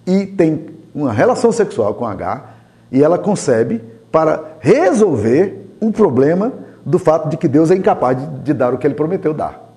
e 0.07 0.27
tem 0.27 0.71
uma 0.95 1.13
relação 1.13 1.53
sexual 1.53 1.95
com 1.95 2.07
H 2.07 2.45
e 2.91 3.03
ela 3.03 3.19
concebe 3.19 3.85
para 4.11 4.43
resolver 4.61 5.77
o 5.81 5.93
problema 5.93 6.53
do 6.85 6.99
fato 6.99 7.29
de 7.29 7.37
que 7.37 7.49
Deus 7.49 7.71
é 7.71 7.75
incapaz 7.75 8.19
de, 8.19 8.27
de 8.41 8.55
dar 8.55 8.73
o 8.73 8.79
que 8.79 8.87
ele 8.87 8.95
prometeu 8.95 9.35
dar. 9.35 9.75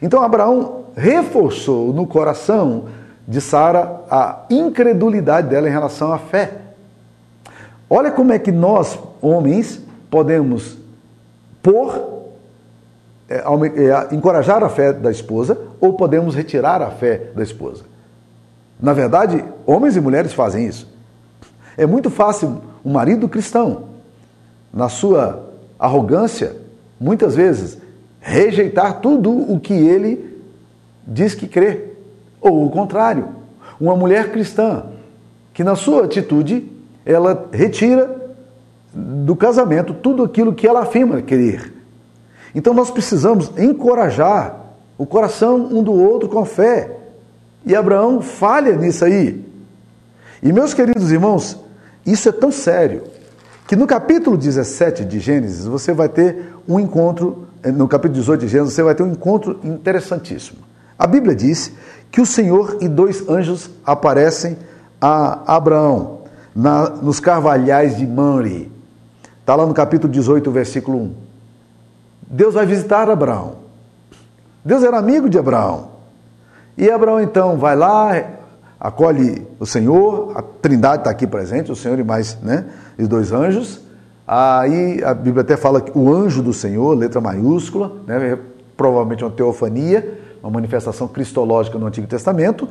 Então 0.00 0.22
Abraão 0.22 0.86
reforçou 0.96 1.92
no 1.92 2.06
coração 2.06 2.84
de 3.26 3.40
Sara 3.40 4.02
a 4.10 4.44
incredulidade 4.50 5.48
dela 5.48 5.68
em 5.68 5.72
relação 5.72 6.12
à 6.12 6.18
fé. 6.18 6.52
Olha 7.88 8.10
como 8.10 8.32
é 8.32 8.38
que 8.38 8.50
nós, 8.50 8.98
homens, 9.20 9.80
podemos 10.16 10.78
pôr, 11.62 12.32
é, 13.28 13.34
é, 13.36 14.14
encorajar 14.14 14.64
a 14.64 14.68
fé 14.70 14.94
da 14.94 15.10
esposa 15.10 15.58
ou 15.78 15.92
podemos 15.92 16.34
retirar 16.34 16.80
a 16.80 16.90
fé 16.90 17.32
da 17.34 17.42
esposa. 17.42 17.84
Na 18.80 18.94
verdade, 18.94 19.44
homens 19.66 19.94
e 19.94 20.00
mulheres 20.00 20.32
fazem 20.32 20.66
isso. 20.66 20.90
É 21.76 21.84
muito 21.84 22.08
fácil 22.08 22.62
um 22.82 22.92
marido 22.92 23.28
cristão, 23.28 23.90
na 24.72 24.88
sua 24.88 25.50
arrogância, 25.78 26.56
muitas 26.98 27.36
vezes, 27.36 27.76
rejeitar 28.18 29.02
tudo 29.02 29.30
o 29.30 29.60
que 29.60 29.74
ele 29.74 30.40
diz 31.06 31.34
que 31.34 31.46
crê. 31.46 31.90
Ou 32.40 32.64
o 32.64 32.70
contrário, 32.70 33.28
uma 33.78 33.94
mulher 33.94 34.32
cristã, 34.32 34.86
que 35.52 35.62
na 35.62 35.76
sua 35.76 36.06
atitude, 36.06 36.72
ela 37.04 37.50
retira 37.52 38.15
do 38.96 39.36
casamento 39.36 39.92
tudo 39.92 40.22
aquilo 40.22 40.54
que 40.54 40.66
ela 40.66 40.82
afirma 40.82 41.20
querer. 41.20 41.74
Então 42.54 42.72
nós 42.72 42.90
precisamos 42.90 43.52
encorajar 43.58 44.56
o 44.96 45.04
coração 45.04 45.56
um 45.70 45.82
do 45.82 45.92
outro 45.92 46.28
com 46.28 46.44
fé. 46.46 46.96
E 47.64 47.74
Abraão 47.74 48.22
falha 48.22 48.74
nisso 48.76 49.04
aí. 49.04 49.44
E 50.42 50.52
meus 50.52 50.72
queridos 50.72 51.12
irmãos, 51.12 51.58
isso 52.06 52.28
é 52.28 52.32
tão 52.32 52.50
sério 52.50 53.02
que 53.66 53.76
no 53.76 53.86
capítulo 53.86 54.36
17 54.36 55.04
de 55.04 55.18
Gênesis 55.18 55.66
você 55.66 55.92
vai 55.92 56.08
ter 56.08 56.54
um 56.66 56.80
encontro, 56.80 57.48
eh, 57.62 57.72
no 57.72 57.88
capítulo 57.88 58.20
18 58.20 58.40
de 58.40 58.48
Gênesis 58.48 58.74
você 58.74 58.82
vai 58.82 58.94
ter 58.94 59.02
um 59.02 59.12
encontro 59.12 59.58
interessantíssimo. 59.62 60.60
A 60.98 61.06
Bíblia 61.06 61.34
diz 61.34 61.72
que 62.10 62.20
o 62.20 62.26
Senhor 62.26 62.78
e 62.80 62.88
dois 62.88 63.28
anjos 63.28 63.68
aparecem 63.84 64.56
a 65.00 65.56
Abraão 65.56 66.20
na, 66.54 66.88
nos 66.88 67.20
carvalhais 67.20 67.96
de 67.98 68.06
Manri. 68.06 68.75
Está 69.46 69.54
lá 69.54 69.64
no 69.64 69.72
capítulo 69.72 70.12
18, 70.12 70.50
versículo 70.50 70.98
1. 70.98 71.14
Deus 72.28 72.54
vai 72.54 72.66
visitar 72.66 73.08
Abraão. 73.08 73.58
Deus 74.64 74.82
era 74.82 74.98
amigo 74.98 75.30
de 75.30 75.38
Abraão. 75.38 75.90
E 76.76 76.90
Abraão 76.90 77.20
então 77.20 77.56
vai 77.56 77.76
lá, 77.76 78.24
acolhe 78.80 79.46
o 79.60 79.64
Senhor, 79.64 80.32
a 80.36 80.42
Trindade 80.42 81.02
está 81.02 81.10
aqui 81.10 81.28
presente, 81.28 81.70
o 81.70 81.76
Senhor 81.76 81.96
e 81.96 82.02
mais 82.02 82.36
né, 82.42 82.64
os 82.98 83.06
dois 83.06 83.30
anjos. 83.30 83.80
Aí 84.26 85.00
a 85.04 85.14
Bíblia 85.14 85.42
até 85.42 85.56
fala 85.56 85.80
que 85.80 85.96
o 85.96 86.12
anjo 86.12 86.42
do 86.42 86.52
Senhor, 86.52 86.98
letra 86.98 87.20
maiúscula, 87.20 87.92
né, 88.04 88.36
provavelmente 88.76 89.22
uma 89.22 89.30
teofania, 89.30 90.18
uma 90.42 90.50
manifestação 90.50 91.06
cristológica 91.06 91.78
no 91.78 91.86
Antigo 91.86 92.08
Testamento. 92.08 92.68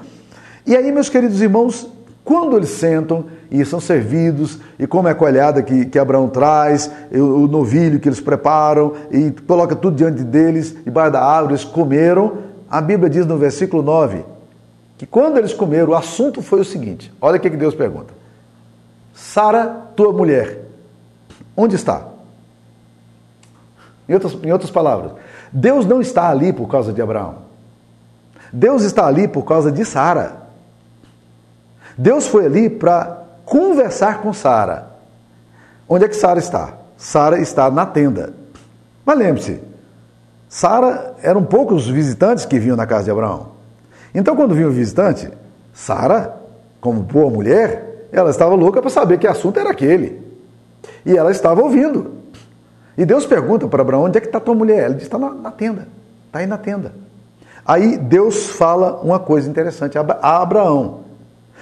E 0.68 0.76
aí, 0.76 0.92
meus 0.92 1.08
queridos 1.08 1.42
irmãos, 1.42 1.90
quando 2.26 2.58
eles 2.58 2.70
sentam 2.70 3.26
e 3.52 3.64
são 3.64 3.80
servidos, 3.80 4.60
e 4.80 4.88
como 4.88 5.08
é 5.08 5.12
a 5.12 5.16
colhada 5.16 5.62
que, 5.62 5.86
que 5.86 6.00
Abraão 6.00 6.28
traz, 6.28 6.92
o, 7.12 7.44
o 7.44 7.48
novilho 7.48 8.00
que 8.00 8.10
eles 8.10 8.20
preparam, 8.20 8.94
e 9.12 9.30
coloca 9.48 9.76
tudo 9.76 9.96
diante 9.96 10.24
deles, 10.24 10.76
debaixo 10.84 11.14
da 11.14 11.24
árvore, 11.24 11.54
eles 11.54 11.64
comeram, 11.64 12.40
a 12.68 12.82
Bíblia 12.82 13.10
diz 13.10 13.28
no 13.28 13.38
versículo 13.38 13.84
9 13.84 14.26
que 14.98 15.06
quando 15.06 15.38
eles 15.38 15.54
comeram, 15.54 15.90
o 15.90 15.96
assunto 15.96 16.42
foi 16.42 16.62
o 16.62 16.66
seguinte: 16.66 17.14
olha 17.22 17.38
o 17.38 17.40
que 17.40 17.50
Deus 17.50 17.76
pergunta. 17.76 18.14
Sara, 19.14 19.68
tua 19.96 20.12
mulher, 20.12 20.62
onde 21.56 21.76
está? 21.76 22.08
Em 24.08 24.14
outras, 24.14 24.38
em 24.44 24.52
outras 24.52 24.72
palavras, 24.72 25.12
Deus 25.52 25.86
não 25.86 26.02
está 26.02 26.30
ali 26.30 26.52
por 26.54 26.68
causa 26.68 26.92
de 26.92 27.02
Abraão. 27.02 27.46
Deus 28.52 28.84
está 28.84 29.06
ali 29.06 29.28
por 29.28 29.44
causa 29.44 29.72
de 29.72 29.84
Sara. 29.84 30.45
Deus 31.98 32.28
foi 32.28 32.46
ali 32.46 32.70
para 32.70 33.24
conversar 33.46 34.22
com 34.22 34.34
Sara. 34.34 34.92
Onde 35.88 36.06
é 36.06 36.08
que 36.08 36.16
Sara 36.16 36.40
está? 36.40 36.74
Sara 36.98 37.40
está 37.40 37.70
na 37.70 37.86
tenda. 37.86 38.34
Mas 39.06 39.18
lembre-se, 39.18 39.62
Sara 40.50 41.16
eram 41.22 41.44
poucos 41.44 41.88
visitantes 41.88 42.46
que 42.46 42.60
vinham 42.60 42.76
na 42.76 42.88
casa 42.88 43.06
de 43.06 43.12
Abraão. 43.12 43.50
Então, 44.14 44.36
quando 44.36 44.56
vinha 44.56 44.68
o 44.68 44.72
visitante, 44.72 45.30
Sara, 45.74 46.38
como 46.80 47.02
boa 47.02 47.30
mulher, 47.30 48.08
ela 48.12 48.30
estava 48.30 48.56
louca 48.56 48.82
para 48.82 48.90
saber 48.90 49.18
que 49.18 49.28
assunto 49.28 49.60
era 49.60 49.70
aquele. 49.70 50.24
E 51.06 51.16
ela 51.16 51.32
estava 51.32 51.62
ouvindo. 51.62 52.16
E 52.98 53.06
Deus 53.06 53.26
pergunta 53.26 53.68
para 53.68 53.82
Abraão: 53.82 54.04
onde 54.04 54.18
é 54.18 54.22
que 54.22 54.28
está 54.28 54.40
tua 54.40 54.56
mulher? 54.56 54.86
Ela 54.86 54.94
diz: 54.94 55.04
está 55.04 55.20
na, 55.20 55.32
na 55.32 55.52
tenda. 55.52 55.88
Está 56.28 56.40
aí 56.40 56.48
na 56.48 56.58
tenda. 56.58 56.94
Aí 57.66 57.98
Deus 57.98 58.48
fala 58.52 59.02
uma 59.02 59.20
coisa 59.20 59.50
interessante 59.50 59.98
a 59.98 60.42
Abraão. 60.42 61.05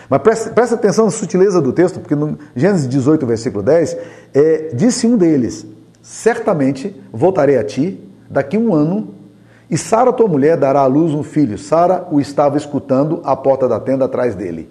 Mas 0.10 0.22
presta, 0.22 0.50
presta 0.52 0.76
atenção 0.76 1.06
na 1.06 1.12
sutileza 1.12 1.62
do 1.62 1.72
texto, 1.72 2.00
porque 2.00 2.16
no 2.16 2.38
Gênesis 2.56 2.88
18, 2.88 3.26
versículo 3.26 3.64
10, 3.64 3.98
é, 4.34 4.70
disse 4.74 5.08
um 5.08 5.18
deles: 5.18 5.66
Certamente 6.02 6.96
voltarei 7.12 7.58
a 7.58 7.64
ti 7.64 8.00
daqui 8.30 8.58
um 8.58 8.74
ano, 8.74 9.14
e 9.70 9.78
Sara, 9.78 10.14
tua 10.14 10.28
mulher, 10.28 10.58
dará 10.58 10.82
à 10.82 10.86
luz 10.86 11.14
um 11.14 11.24
filho. 11.24 11.58
Sara 11.58 12.08
o 12.12 12.20
estava 12.20 12.58
escutando 12.58 13.22
à 13.24 13.36
porta 13.36 13.68
da 13.68 13.80
tenda 13.80 14.06
atrás 14.06 14.36
dele. 14.36 14.70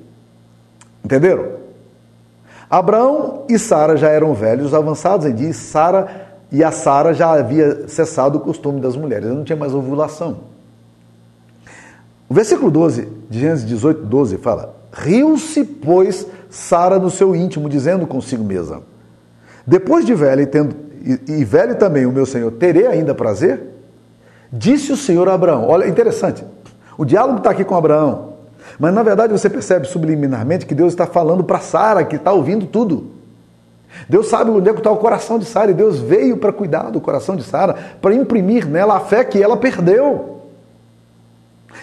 Entenderam? 1.04 1.62
Abraão 2.70 3.44
e 3.48 3.58
Sara 3.58 3.96
já 3.96 4.08
eram 4.08 4.32
velhos, 4.32 4.72
avançados 4.72 5.26
em 5.26 5.34
dias. 5.34 5.56
Sara 5.56 6.30
e 6.50 6.62
a 6.62 6.70
Sara 6.70 7.12
já 7.14 7.32
havia 7.32 7.88
cessado 7.88 8.38
o 8.38 8.40
costume 8.40 8.80
das 8.80 8.94
mulheres, 8.94 9.28
não 9.28 9.42
tinha 9.42 9.56
mais 9.56 9.74
ovulação. 9.74 10.40
O 12.28 12.34
versículo 12.34 12.70
12 12.70 13.08
de 13.28 13.40
Gênesis 13.40 13.66
18, 13.66 14.04
12 14.06 14.38
fala: 14.38 14.74
Riu-se, 14.92 15.64
pois, 15.64 16.26
Sara 16.50 16.98
no 16.98 17.10
seu 17.10 17.34
íntimo, 17.34 17.68
dizendo 17.68 18.06
consigo 18.06 18.44
mesma: 18.44 18.82
Depois 19.66 20.04
de 20.04 20.14
velha 20.14 20.42
e, 20.42 20.46
tendo, 20.46 20.76
e, 21.02 21.40
e 21.40 21.44
velho 21.44 21.76
também 21.76 22.04
o 22.04 22.12
meu 22.12 22.26
senhor, 22.26 22.52
terei 22.52 22.86
ainda 22.86 23.14
prazer? 23.14 23.72
Disse 24.52 24.92
o 24.92 24.96
Senhor 24.96 25.28
a 25.28 25.34
Abraão: 25.34 25.66
Olha, 25.66 25.88
interessante. 25.88 26.44
O 26.98 27.06
diálogo 27.06 27.38
está 27.38 27.50
aqui 27.50 27.64
com 27.64 27.74
Abraão, 27.74 28.34
mas 28.78 28.92
na 28.92 29.02
verdade 29.02 29.32
você 29.32 29.48
percebe 29.48 29.88
subliminarmente 29.88 30.66
que 30.66 30.74
Deus 30.74 30.92
está 30.92 31.06
falando 31.06 31.42
para 31.42 31.58
Sara, 31.58 32.04
que 32.04 32.16
está 32.16 32.32
ouvindo 32.32 32.66
tudo. 32.66 33.12
Deus 34.08 34.28
sabe 34.28 34.50
onde 34.50 34.68
é 34.68 34.72
que 34.72 34.80
está 34.80 34.90
o 34.90 34.96
coração 34.96 35.38
de 35.38 35.44
Sara 35.44 35.70
e 35.70 35.74
Deus 35.74 36.00
veio 36.00 36.36
para 36.36 36.52
cuidar 36.52 36.90
do 36.90 37.00
coração 37.00 37.34
de 37.34 37.42
Sara, 37.42 37.76
para 38.00 38.14
imprimir 38.14 38.66
nela 38.66 38.96
a 38.96 39.00
fé 39.00 39.24
que 39.24 39.42
ela 39.42 39.56
perdeu. 39.56 40.31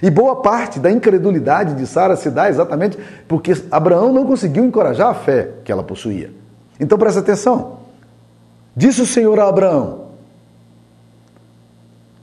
E 0.02 0.10
boa 0.10 0.38
parte 0.38 0.80
da 0.80 0.92
incredulidade 0.92 1.76
de 1.76 1.86
Sara 1.86 2.16
se 2.16 2.30
dá 2.30 2.50
exatamente 2.50 2.98
porque 3.28 3.54
Abraão 3.72 4.14
não 4.14 4.26
conseguiu 4.26 4.64
encorajar 4.64 5.10
a 5.10 5.14
fé 5.14 5.50
que 5.64 5.72
ela 5.72 5.84
possuía. 5.84 6.32
Então 6.80 6.98
presta 6.98 7.20
atenção. 7.20 7.80
Disse 8.76 9.02
o 9.02 9.06
Senhor 9.06 9.38
a 9.40 9.50
Abraão: 9.50 10.06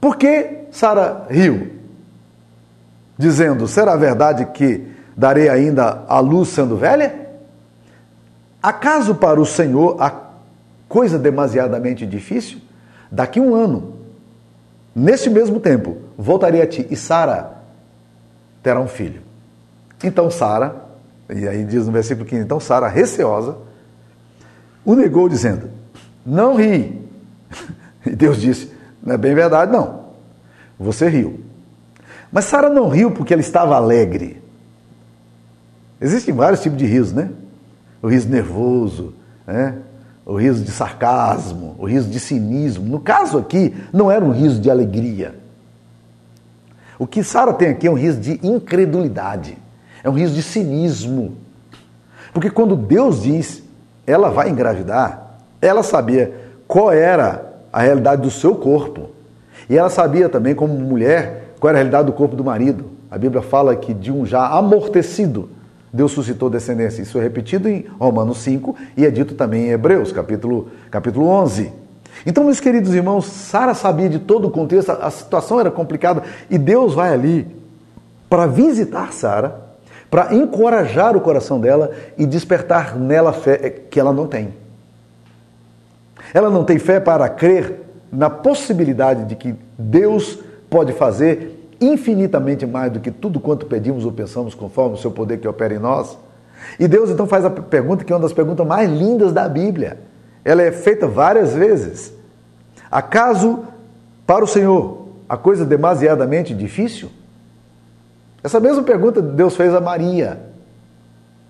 Por 0.01 0.15
que 0.15 0.65
Sara 0.71 1.27
riu? 1.29 1.71
Dizendo: 3.17 3.67
Será 3.67 3.95
verdade 3.95 4.45
que 4.47 4.87
darei 5.15 5.49
ainda 5.49 6.03
a 6.07 6.19
luz 6.19 6.49
sendo 6.49 6.77
velha? 6.77 7.27
Acaso 8.61 9.15
para 9.15 9.39
o 9.39 9.45
Senhor 9.45 10.01
a 10.01 10.11
coisa 10.89 11.19
demasiadamente 11.19 12.05
difícil? 12.05 12.59
Daqui 13.11 13.39
um 13.39 13.53
ano, 13.53 13.93
nesse 14.95 15.29
mesmo 15.29 15.59
tempo, 15.59 15.97
voltarei 16.17 16.61
a 16.61 16.67
ti 16.67 16.87
e 16.89 16.95
Sara 16.95 17.56
terá 18.67 18.81
um 18.81 18.87
filho. 18.87 19.21
Então 20.03 20.29
Sara, 20.29 20.75
e 21.29 21.47
aí 21.47 21.63
diz 21.63 21.85
no 21.85 21.93
versículo 21.93 22.25
15, 22.25 22.43
então 22.43 22.59
Sara, 22.59 22.89
receosa, 22.89 23.55
o 24.83 24.93
negou 24.93 25.29
dizendo: 25.29 25.69
Não 26.25 26.55
ri. 26.55 27.01
E 28.05 28.15
Deus 28.15 28.39
disse: 28.39 28.71
Não 29.01 29.15
é 29.15 29.17
bem 29.17 29.33
verdade, 29.33 29.71
não. 29.71 30.07
Você 30.77 31.07
riu. 31.07 31.41
Mas 32.29 32.45
Sara 32.45 32.69
não 32.69 32.89
riu 32.89 33.11
porque 33.11 33.33
ela 33.33 33.41
estava 33.41 33.75
alegre. 33.75 34.41
Existem 35.99 36.33
vários 36.33 36.61
tipos 36.61 36.77
de 36.77 36.85
riso, 36.85 37.15
né? 37.15 37.29
O 38.01 38.07
riso 38.07 38.29
nervoso, 38.29 39.13
né? 39.45 39.77
o 40.25 40.35
riso 40.35 40.63
de 40.63 40.71
sarcasmo, 40.71 41.75
o 41.79 41.85
riso 41.85 42.09
de 42.09 42.19
cinismo. 42.19 42.85
No 42.85 42.99
caso 42.99 43.37
aqui, 43.37 43.73
não 43.93 44.11
era 44.11 44.23
um 44.23 44.31
riso 44.31 44.59
de 44.59 44.69
alegria. 44.69 45.36
O 46.99 47.05
que 47.05 47.23
Sara 47.23 47.53
tem 47.53 47.69
aqui 47.69 47.87
é 47.87 47.91
um 47.91 47.95
riso 47.95 48.19
de 48.19 48.39
incredulidade, 48.41 49.57
é 50.03 50.09
um 50.09 50.13
riso 50.13 50.33
de 50.33 50.41
cinismo. 50.41 51.37
Porque 52.33 52.49
quando 52.49 52.75
Deus 52.75 53.23
diz, 53.23 53.63
ela 54.05 54.29
vai 54.29 54.49
engravidar, 54.49 55.39
ela 55.61 55.83
sabia 55.83 56.33
qual 56.67 56.91
era 56.91 57.45
a 57.71 57.81
realidade 57.81 58.21
do 58.21 58.31
seu 58.31 58.55
corpo. 58.55 59.09
E 59.69 59.77
ela 59.77 59.89
sabia 59.89 60.29
também, 60.29 60.55
como 60.55 60.73
mulher, 60.73 61.53
qual 61.59 61.69
era 61.69 61.77
a 61.77 61.81
realidade 61.81 62.05
do 62.05 62.13
corpo 62.13 62.35
do 62.35 62.43
marido. 62.43 62.85
A 63.09 63.17
Bíblia 63.17 63.41
fala 63.41 63.75
que 63.75 63.93
de 63.93 64.11
um 64.11 64.25
já 64.25 64.47
amortecido, 64.47 65.49
Deus 65.91 66.11
suscitou 66.11 66.49
descendência. 66.49 67.01
Isso 67.01 67.17
é 67.17 67.21
repetido 67.21 67.69
em 67.69 67.85
Romanos 67.99 68.39
5 68.39 68.75
e 68.95 69.05
é 69.05 69.09
dito 69.09 69.35
também 69.35 69.67
em 69.67 69.69
Hebreus, 69.69 70.11
capítulo, 70.11 70.69
capítulo 70.91 71.27
11. 71.27 71.71
Então, 72.27 72.43
meus 72.43 72.59
queridos 72.59 72.93
irmãos, 72.93 73.25
Sara 73.25 73.73
sabia 73.73 74.09
de 74.09 74.19
todo 74.19 74.49
o 74.49 74.51
contexto, 74.51 74.89
a 74.91 75.09
situação 75.09 75.61
era 75.61 75.71
complicada 75.71 76.23
e 76.49 76.57
Deus 76.57 76.93
vai 76.93 77.13
ali 77.13 77.47
para 78.29 78.45
visitar 78.45 79.13
Sara, 79.13 79.61
para 80.11 80.35
encorajar 80.35 81.15
o 81.15 81.21
coração 81.21 81.57
dela 81.57 81.89
e 82.17 82.25
despertar 82.25 82.97
nela 82.97 83.31
fé 83.31 83.69
que 83.69 83.97
ela 83.97 84.11
não 84.11 84.27
tem. 84.27 84.53
Ela 86.33 86.49
não 86.49 86.65
tem 86.65 86.77
fé 86.77 86.99
para 86.99 87.29
crer 87.29 87.79
na 88.11 88.29
possibilidade 88.29 89.23
de 89.23 89.37
que 89.37 89.55
Deus 89.79 90.37
pode 90.69 90.91
fazer 90.91 91.71
infinitamente 91.79 92.65
mais 92.65 92.91
do 92.91 92.99
que 92.99 93.09
tudo 93.09 93.39
quanto 93.39 93.67
pedimos 93.67 94.03
ou 94.03 94.11
pensamos, 94.11 94.53
conforme 94.53 94.95
o 94.95 94.97
seu 94.97 95.11
poder 95.11 95.37
que 95.37 95.47
opera 95.47 95.73
em 95.73 95.79
nós. 95.79 96.17
E 96.77 96.89
Deus 96.89 97.09
então 97.09 97.25
faz 97.25 97.45
a 97.45 97.49
pergunta 97.49 98.03
que 98.03 98.11
é 98.11 98.15
uma 98.17 98.21
das 98.21 98.33
perguntas 98.33 98.67
mais 98.67 98.91
lindas 98.91 99.31
da 99.31 99.47
Bíblia. 99.47 99.99
Ela 100.43 100.63
é 100.63 100.73
feita 100.73 101.07
várias 101.07 101.53
vezes. 101.53 102.16
Acaso 102.91 103.65
para 104.25 104.43
o 104.43 104.47
Senhor 104.47 105.07
a 105.27 105.37
coisa 105.37 105.65
demasiadamente 105.65 106.53
difícil? 106.53 107.09
Essa 108.43 108.59
mesma 108.59 108.83
pergunta 108.83 109.21
Deus 109.21 109.55
fez 109.55 109.73
a 109.73 109.81
Maria, 109.81 110.39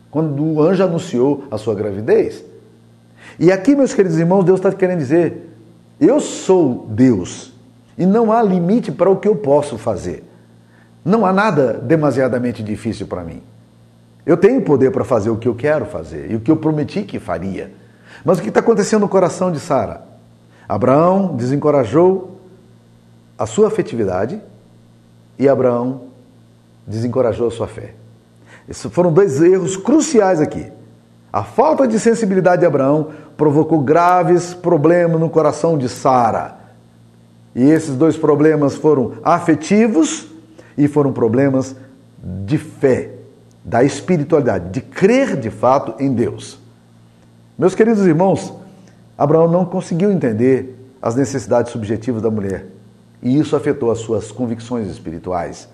quando 0.10 0.44
o 0.44 0.62
anjo 0.62 0.84
anunciou 0.84 1.46
a 1.52 1.58
sua 1.58 1.76
gravidez. 1.76 2.44
E 3.40 3.52
aqui, 3.52 3.76
meus 3.76 3.94
queridos 3.94 4.18
irmãos, 4.18 4.44
Deus 4.44 4.60
está 4.60 4.72
querendo 4.72 5.00
dizer: 5.00 5.48
eu 6.00 6.20
sou 6.20 6.88
Deus 6.90 7.54
e 7.98 8.06
não 8.06 8.32
há 8.32 8.42
limite 8.42 8.92
para 8.92 9.10
o 9.10 9.18
que 9.18 9.28
eu 9.28 9.36
posso 9.36 9.78
fazer. 9.78 10.24
Não 11.04 11.26
há 11.26 11.34
nada 11.34 11.74
demasiadamente 11.74 12.62
difícil 12.62 13.08
para 13.08 13.24
mim. 13.24 13.42
Eu 14.26 14.38
tenho 14.38 14.62
poder 14.62 14.92
para 14.92 15.04
fazer 15.04 15.30
o 15.30 15.38
que 15.38 15.48
eu 15.48 15.56
quero 15.56 15.86
fazer 15.86 16.30
e 16.30 16.36
o 16.36 16.40
que 16.40 16.52
eu 16.52 16.58
prometi 16.58 17.04
que 17.04 17.20
faria. 17.20 17.72
Mas 18.24 18.38
o 18.38 18.42
que 18.42 18.50
está 18.50 18.60
acontecendo 18.60 19.02
no 19.02 19.10
coração 19.10 19.52
de 19.52 19.60
Sara? 19.60 20.06
Abraão 20.68 21.36
desencorajou 21.36 22.40
a 23.38 23.46
sua 23.46 23.68
afetividade 23.68 24.42
e 25.40 25.48
Abraão 25.48 26.02
desencorajou 26.86 27.48
a 27.48 27.52
sua 27.52 27.68
fé. 27.68 27.94
Esses 28.68 28.92
foram 28.92 29.12
dois 29.12 29.42
erros 29.42 29.78
cruciais 29.78 30.42
aqui. 30.42 30.72
A 31.32 31.44
falta 31.44 31.88
de 31.88 32.00
sensibilidade 32.00 32.62
de 32.62 32.66
Abraão 32.66 33.12
provocou 33.38 33.80
graves 33.82 34.54
problemas 34.54 35.20
no 35.20 35.30
coração 35.30 35.78
de 35.78 35.88
Sara. 35.88 36.58
E 37.56 37.64
esses 37.64 37.96
dois 37.96 38.18
problemas 38.18 38.76
foram 38.76 39.14
afetivos 39.24 40.28
e 40.78 40.88
foram 40.88 41.14
problemas 41.14 41.76
de 42.46 42.58
fé, 42.58 43.12
da 43.64 43.84
espiritualidade, 43.84 44.70
de 44.70 44.82
crer 44.82 45.38
de 45.38 45.50
fato 45.50 46.02
em 46.02 46.14
Deus. 46.14 46.60
Meus 47.58 47.74
queridos 47.74 48.06
irmãos, 48.06 48.54
Abraão 49.18 49.48
não 49.48 49.66
conseguiu 49.66 50.12
entender 50.12 50.78
as 51.02 51.16
necessidades 51.16 51.72
subjetivas 51.72 52.22
da 52.22 52.30
mulher 52.30 52.68
e 53.22 53.40
isso 53.40 53.56
afetou 53.56 53.92
as 53.92 54.00
suas 54.00 54.32
convicções 54.32 54.88
espirituais. 54.88 55.68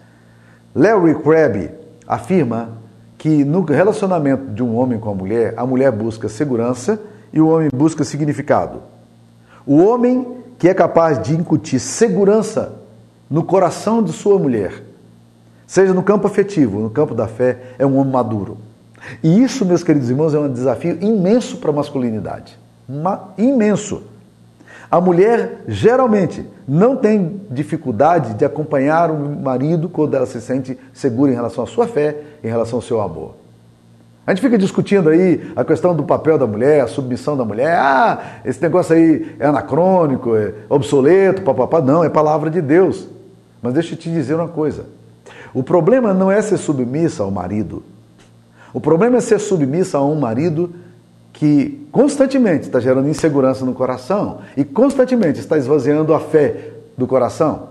Larry 0.73 1.15
Crabb 1.15 1.71
afirma 2.07 2.77
que 3.17 3.43
no 3.43 3.61
relacionamento 3.61 4.51
de 4.51 4.63
um 4.63 4.75
homem 4.75 4.99
com 4.99 5.09
a 5.09 5.15
mulher, 5.15 5.53
a 5.57 5.65
mulher 5.65 5.91
busca 5.91 6.27
segurança 6.27 6.99
e 7.31 7.39
o 7.39 7.47
homem 7.47 7.69
busca 7.73 8.03
significado. 8.03 8.81
O 9.65 9.83
homem 9.83 10.37
que 10.57 10.67
é 10.67 10.73
capaz 10.73 11.21
de 11.21 11.35
incutir 11.35 11.79
segurança 11.79 12.81
no 13.29 13.43
coração 13.43 14.03
de 14.03 14.11
sua 14.13 14.37
mulher, 14.37 14.83
seja 15.65 15.93
no 15.93 16.03
campo 16.03 16.27
afetivo, 16.27 16.79
no 16.79 16.89
campo 16.89 17.15
da 17.15 17.27
fé, 17.27 17.73
é 17.79 17.85
um 17.85 17.97
homem 17.97 18.13
maduro. 18.13 18.57
E 19.21 19.41
isso, 19.43 19.65
meus 19.65 19.83
queridos 19.83 20.09
irmãos, 20.09 20.33
é 20.33 20.39
um 20.39 20.51
desafio 20.51 20.97
imenso 21.01 21.57
para 21.57 21.69
a 21.71 21.73
masculinidade. 21.73 22.57
Imenso. 23.37 24.03
A 24.89 25.01
mulher 25.01 25.63
geralmente 25.67 26.45
não 26.67 26.95
tem 26.95 27.41
dificuldade 27.49 28.35
de 28.35 28.45
acompanhar 28.45 29.09
o 29.09 29.17
marido 29.17 29.89
quando 29.89 30.13
ela 30.13 30.25
se 30.25 30.39
sente 30.39 30.77
segura 30.93 31.31
em 31.31 31.35
relação 31.35 31.63
à 31.63 31.67
sua 31.67 31.87
fé, 31.87 32.17
em 32.43 32.47
relação 32.47 32.77
ao 32.77 32.81
seu 32.83 33.01
amor. 33.01 33.35
A 34.25 34.31
gente 34.31 34.41
fica 34.41 34.57
discutindo 34.57 35.09
aí 35.09 35.51
a 35.55 35.65
questão 35.65 35.93
do 35.93 36.03
papel 36.03 36.37
da 36.37 36.47
mulher, 36.47 36.81
a 36.81 36.87
submissão 36.87 37.35
da 37.35 37.43
mulher. 37.43 37.75
Ah, 37.77 38.39
esse 38.45 38.61
negócio 38.61 38.95
aí 38.95 39.35
é 39.37 39.47
anacrônico, 39.47 40.35
é 40.35 40.53
obsoleto, 40.69 41.41
papapá. 41.41 41.81
Não, 41.81 42.03
é 42.03 42.09
palavra 42.09 42.49
de 42.49 42.61
Deus. 42.61 43.09
Mas 43.61 43.73
deixa 43.73 43.95
eu 43.95 43.97
te 43.97 44.09
dizer 44.09 44.35
uma 44.35 44.47
coisa. 44.47 44.85
O 45.53 45.61
problema 45.61 46.13
não 46.13 46.31
é 46.31 46.41
ser 46.41 46.57
submissa 46.57 47.23
ao 47.23 47.31
marido. 47.31 47.83
O 48.73 48.79
problema 48.79 49.17
é 49.17 49.21
ser 49.21 49.39
submissa 49.39 49.97
a 49.97 50.05
um 50.05 50.15
marido 50.15 50.73
que 51.33 51.87
constantemente 51.91 52.67
está 52.67 52.79
gerando 52.79 53.09
insegurança 53.09 53.65
no 53.65 53.73
coração 53.73 54.39
e 54.55 54.63
constantemente 54.63 55.39
está 55.39 55.57
esvaziando 55.57 56.13
a 56.13 56.19
fé 56.19 56.69
do 56.95 57.07
coração. 57.07 57.69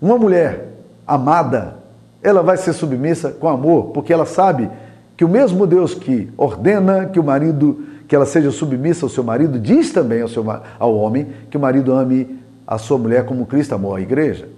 Uma 0.00 0.16
mulher 0.16 0.68
amada, 1.06 1.76
ela 2.22 2.42
vai 2.42 2.56
ser 2.56 2.72
submissa 2.72 3.30
com 3.30 3.48
amor, 3.48 3.90
porque 3.90 4.12
ela 4.12 4.24
sabe 4.24 4.70
que 5.16 5.24
o 5.24 5.28
mesmo 5.28 5.66
Deus 5.66 5.94
que 5.94 6.30
ordena 6.36 7.06
que 7.06 7.20
o 7.20 7.22
marido, 7.22 7.84
que 8.08 8.16
ela 8.16 8.24
seja 8.26 8.50
submissa 8.50 9.04
ao 9.04 9.10
seu 9.10 9.22
marido, 9.22 9.58
diz 9.58 9.92
também 9.92 10.22
ao, 10.22 10.28
seu, 10.28 10.44
ao 10.78 10.96
homem 10.96 11.28
que 11.50 11.56
o 11.56 11.60
marido 11.60 11.92
ame 11.92 12.40
a 12.66 12.78
sua 12.78 12.96
mulher 12.96 13.26
como 13.26 13.44
Cristo 13.44 13.74
amou 13.74 13.94
a 13.94 14.00
igreja. 14.00 14.48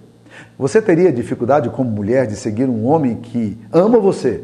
Você 0.57 0.81
teria 0.81 1.11
dificuldade 1.11 1.69
como 1.69 1.89
mulher 1.89 2.25
de 2.27 2.35
seguir 2.35 2.69
um 2.69 2.85
homem 2.85 3.17
que 3.17 3.57
ama 3.71 3.99
você 3.99 4.43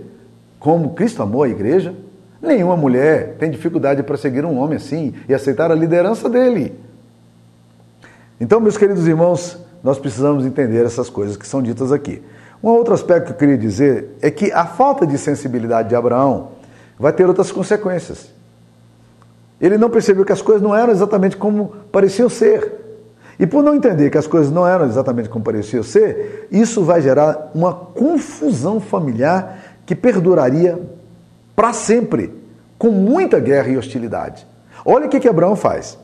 como 0.60 0.92
Cristo 0.92 1.24
amou 1.24 1.42
a 1.42 1.50
igreja? 1.50 1.96
Nenhuma 2.42 2.76
mulher 2.76 3.36
tem 3.38 3.52
dificuldade 3.52 4.02
para 4.02 4.18
seguir 4.18 4.44
um 4.46 4.58
homem 4.58 4.78
assim 4.78 5.14
e 5.30 5.34
aceitar 5.34 5.72
a 5.72 5.76
liderança 5.76 6.28
dele. 6.28 6.74
Então, 8.40 8.60
meus 8.60 8.78
queridos 8.78 9.08
irmãos, 9.08 9.60
nós 9.84 10.00
precisamos 10.00 10.46
entender 10.46 10.84
essas 10.84 11.10
coisas 11.10 11.38
que 11.38 11.48
são 11.48 11.62
ditas 11.62 11.92
aqui. 11.92 12.22
Um 12.64 12.70
outro 12.70 12.94
aspecto 12.94 13.28
que 13.28 13.32
eu 13.34 13.38
queria 13.38 13.58
dizer 13.58 14.18
é 14.22 14.32
que 14.32 14.52
a 14.52 14.66
falta 14.66 15.06
de 15.06 15.18
sensibilidade 15.18 15.90
de 15.90 15.96
Abraão 15.96 16.50
vai 16.98 17.14
ter 17.14 17.28
outras 17.28 17.52
consequências. 17.52 18.32
Ele 19.60 19.78
não 19.78 19.90
percebeu 19.90 20.26
que 20.26 20.32
as 20.32 20.42
coisas 20.42 20.62
não 20.62 20.76
eram 20.76 20.92
exatamente 20.92 21.38
como 21.38 21.74
pareciam 21.92 22.30
ser. 22.30 22.80
E 23.40 23.46
por 23.46 23.64
não 23.64 23.76
entender 23.76 24.10
que 24.10 24.18
as 24.18 24.28
coisas 24.28 24.52
não 24.52 24.68
eram 24.68 24.86
exatamente 24.86 25.30
como 25.30 25.44
pareciam 25.44 25.84
ser, 25.84 26.48
isso 26.52 26.84
vai 26.84 27.02
gerar 27.02 27.52
uma 27.54 27.74
confusão 27.74 28.80
familiar 28.80 29.76
que 29.86 29.96
perduraria 29.96 30.80
para 31.62 31.74
sempre, 31.74 32.34
com 32.76 32.90
muita 32.90 33.40
guerra 33.40 33.68
e 33.68 33.78
hostilidade. 33.78 34.48
Olha 34.84 35.06
o 35.06 35.10
que, 35.10 35.20
que 35.20 35.30
Abraão 35.30 35.56
faz. 35.56 35.96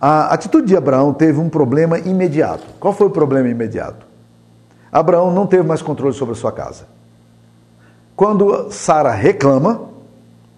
A 0.00 0.34
atitude 0.34 0.66
de 0.66 0.76
Abraão 0.76 1.14
teve 1.14 1.38
um 1.38 1.48
problema 1.48 1.96
imediato. 1.96 2.64
Qual 2.80 2.92
foi 2.92 3.06
o 3.06 3.10
problema 3.10 3.48
imediato? 3.48 4.04
Abraão 4.90 5.32
não 5.32 5.46
teve 5.46 5.62
mais 5.62 5.80
controle 5.80 6.12
sobre 6.12 6.32
a 6.32 6.36
sua 6.36 6.50
casa. 6.50 6.88
Quando 8.16 8.72
Sara 8.72 9.12
reclama 9.12 9.82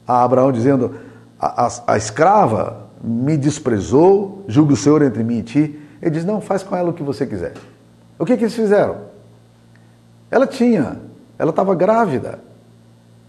a 0.08 0.24
Abraão 0.24 0.50
dizendo: 0.50 0.94
a, 1.38 1.66
a, 1.66 1.70
a, 1.88 1.96
escrava 1.98 2.86
me 3.04 3.36
desprezou, 3.36 4.46
julga 4.48 4.72
o 4.72 4.76
Senhor 4.78 5.02
entre 5.02 5.22
mim 5.22 5.40
e 5.40 5.42
ti, 5.42 5.80
ele 6.00 6.12
diz: 6.12 6.24
Não, 6.24 6.40
faz 6.40 6.62
com 6.62 6.74
ela 6.74 6.88
o 6.88 6.94
que 6.94 7.02
você 7.02 7.26
quiser. 7.26 7.52
O 8.18 8.24
que, 8.24 8.34
que 8.34 8.44
eles 8.44 8.54
fizeram? 8.54 8.96
Ela 10.30 10.46
tinha, 10.46 10.96
ela 11.38 11.50
estava 11.50 11.74
grávida. 11.74 12.48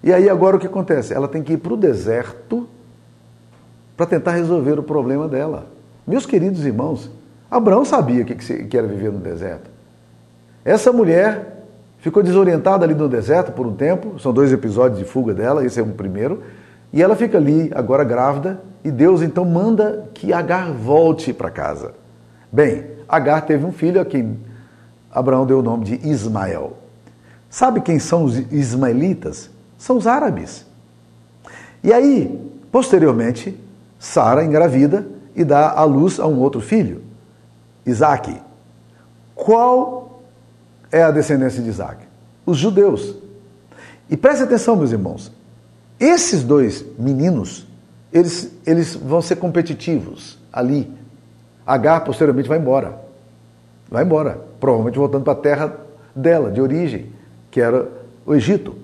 E 0.03 0.11
aí 0.11 0.29
agora 0.29 0.57
o 0.57 0.59
que 0.59 0.67
acontece? 0.67 1.13
Ela 1.13 1.27
tem 1.27 1.43
que 1.43 1.53
ir 1.53 1.57
para 1.57 1.73
o 1.73 1.77
deserto 1.77 2.67
para 3.95 4.05
tentar 4.05 4.31
resolver 4.31 4.79
o 4.79 4.83
problema 4.83 5.27
dela. 5.27 5.67
Meus 6.07 6.25
queridos 6.25 6.65
irmãos, 6.65 7.11
Abraão 7.49 7.85
sabia 7.85 8.23
o 8.23 8.25
que, 8.25 8.77
era 8.77 8.87
viver 8.87 9.11
no 9.11 9.19
deserto. 9.19 9.69
Essa 10.65 10.91
mulher 10.91 11.65
ficou 11.99 12.23
desorientada 12.23 12.83
ali 12.85 12.95
no 12.95 13.07
deserto 13.07 13.51
por 13.51 13.67
um 13.67 13.75
tempo, 13.75 14.19
são 14.19 14.33
dois 14.33 14.51
episódios 14.51 14.97
de 14.97 15.05
fuga 15.05 15.33
dela, 15.33 15.63
esse 15.63 15.79
é 15.79 15.83
um 15.83 15.91
primeiro, 15.91 16.41
e 16.91 17.01
ela 17.01 17.15
fica 17.15 17.37
ali, 17.37 17.71
agora 17.75 18.03
grávida, 18.03 18.59
e 18.83 18.89
Deus 18.89 19.21
então 19.21 19.45
manda 19.45 20.09
que 20.13 20.33
Agar 20.33 20.71
volte 20.71 21.31
para 21.31 21.51
casa. 21.51 21.93
Bem, 22.51 22.85
Agar 23.07 23.45
teve 23.45 23.65
um 23.65 23.71
filho 23.71 24.01
a 24.01 24.05
quem 24.05 24.39
Abraão 25.11 25.45
deu 25.45 25.59
o 25.59 25.63
nome 25.63 25.83
de 25.83 26.07
Ismael. 26.07 26.77
Sabe 27.49 27.81
quem 27.81 27.99
são 27.99 28.23
os 28.23 28.37
ismaelitas? 28.51 29.49
São 29.82 29.98
os 29.98 30.06
árabes. 30.06 30.63
E 31.84 31.91
aí, 31.91 32.39
posteriormente, 32.72 33.60
Sara 33.98 34.46
engravida 34.46 35.08
e 35.36 35.44
dá 35.44 35.72
à 35.72 35.84
luz 35.84 36.20
a 36.20 36.28
um 36.28 36.39
outro 36.39 36.62
filho, 36.62 37.02
Isaac. 37.84 38.39
Qual 39.34 40.22
é 40.91 41.02
a 41.02 41.10
descendência 41.10 41.63
de 41.63 41.70
Isaac? 41.70 42.06
Os 42.46 42.60
judeus. 42.60 43.15
E 44.08 44.15
preste 44.15 44.44
atenção, 44.44 44.76
meus 44.76 44.91
irmãos, 44.91 45.32
esses 46.00 46.44
dois 46.44 46.86
meninos, 47.00 47.65
eles, 48.13 48.52
eles 48.67 48.94
vão 48.94 49.20
ser 49.20 49.38
competitivos 49.38 50.38
ali. 50.54 50.94
Agar 51.65 52.02
posteriormente 52.02 52.48
vai 52.48 52.60
embora. 52.60 53.02
Vai 53.89 54.04
embora, 54.04 54.39
provavelmente 54.60 55.00
voltando 55.00 55.24
para 55.24 55.34
a 55.34 55.41
terra 55.41 55.76
dela, 56.15 56.52
de 56.52 56.62
origem, 56.62 57.12
que 57.50 57.60
era 57.60 57.89
o 58.24 58.36
Egito. 58.36 58.81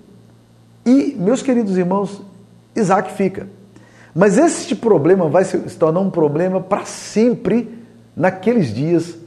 E, 0.87 1.17
meus 1.19 1.41
queridos 1.41 1.77
irmãos, 1.77 2.21
Isaac 2.73 3.11
fica. 3.11 3.45
Mas 4.15 4.37
este 4.37 4.73
problema 4.73 5.27
vai 5.27 5.43
se 5.43 5.57
tornar 5.77 5.99
um 5.99 6.09
problema 6.09 6.61
para 6.61 6.85
sempre 6.85 7.77
naqueles 8.15 8.73
dias. 8.73 9.17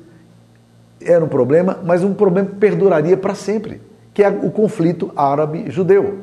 Era 1.03 1.23
um 1.23 1.29
problema, 1.29 1.79
mas 1.85 2.03
um 2.03 2.15
problema 2.15 2.49
que 2.49 2.57
perduraria 2.57 3.15
para 3.15 3.35
sempre, 3.35 3.79
que 4.15 4.23
é 4.23 4.31
o 4.31 4.51
conflito 4.51 5.13
árabe-judeu. 5.15 6.21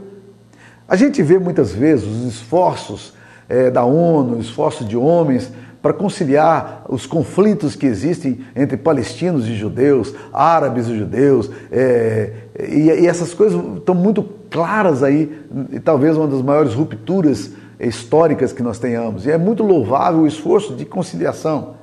A 0.87 0.95
gente 0.95 1.21
vê 1.21 1.37
muitas 1.37 1.71
vezes 1.71 2.07
os 2.07 2.33
esforços 2.33 3.13
é, 3.47 3.69
da 3.69 3.85
ONU, 3.85 4.39
esforços 4.39 4.87
de 4.87 4.97
homens 4.97 5.51
para 5.83 5.93
conciliar 5.93 6.83
os 6.89 7.05
conflitos 7.05 7.75
que 7.75 7.85
existem 7.85 8.39
entre 8.55 8.75
palestinos 8.75 9.47
e 9.47 9.53
judeus, 9.55 10.15
árabes 10.33 10.87
e 10.87 10.97
judeus, 10.97 11.49
é, 11.71 12.33
e, 12.59 12.89
e, 12.89 13.07
essas 13.07 13.33
coisas 13.35 13.61
estão 13.77 13.93
muito 13.93 14.23
claras 14.49 15.03
aí, 15.03 15.41
e 15.71 15.79
talvez 15.79 16.17
uma 16.17 16.27
das 16.27 16.41
maiores 16.41 16.73
rupturas 16.73 17.51
históricas 17.79 18.51
que 18.51 18.63
nós 18.63 18.79
tenhamos. 18.79 19.25
E 19.25 19.31
é 19.31 19.37
muito 19.37 19.63
louvável 19.63 20.21
o 20.21 20.27
esforço 20.27 20.75
de 20.75 20.85
conciliação. 20.85 21.75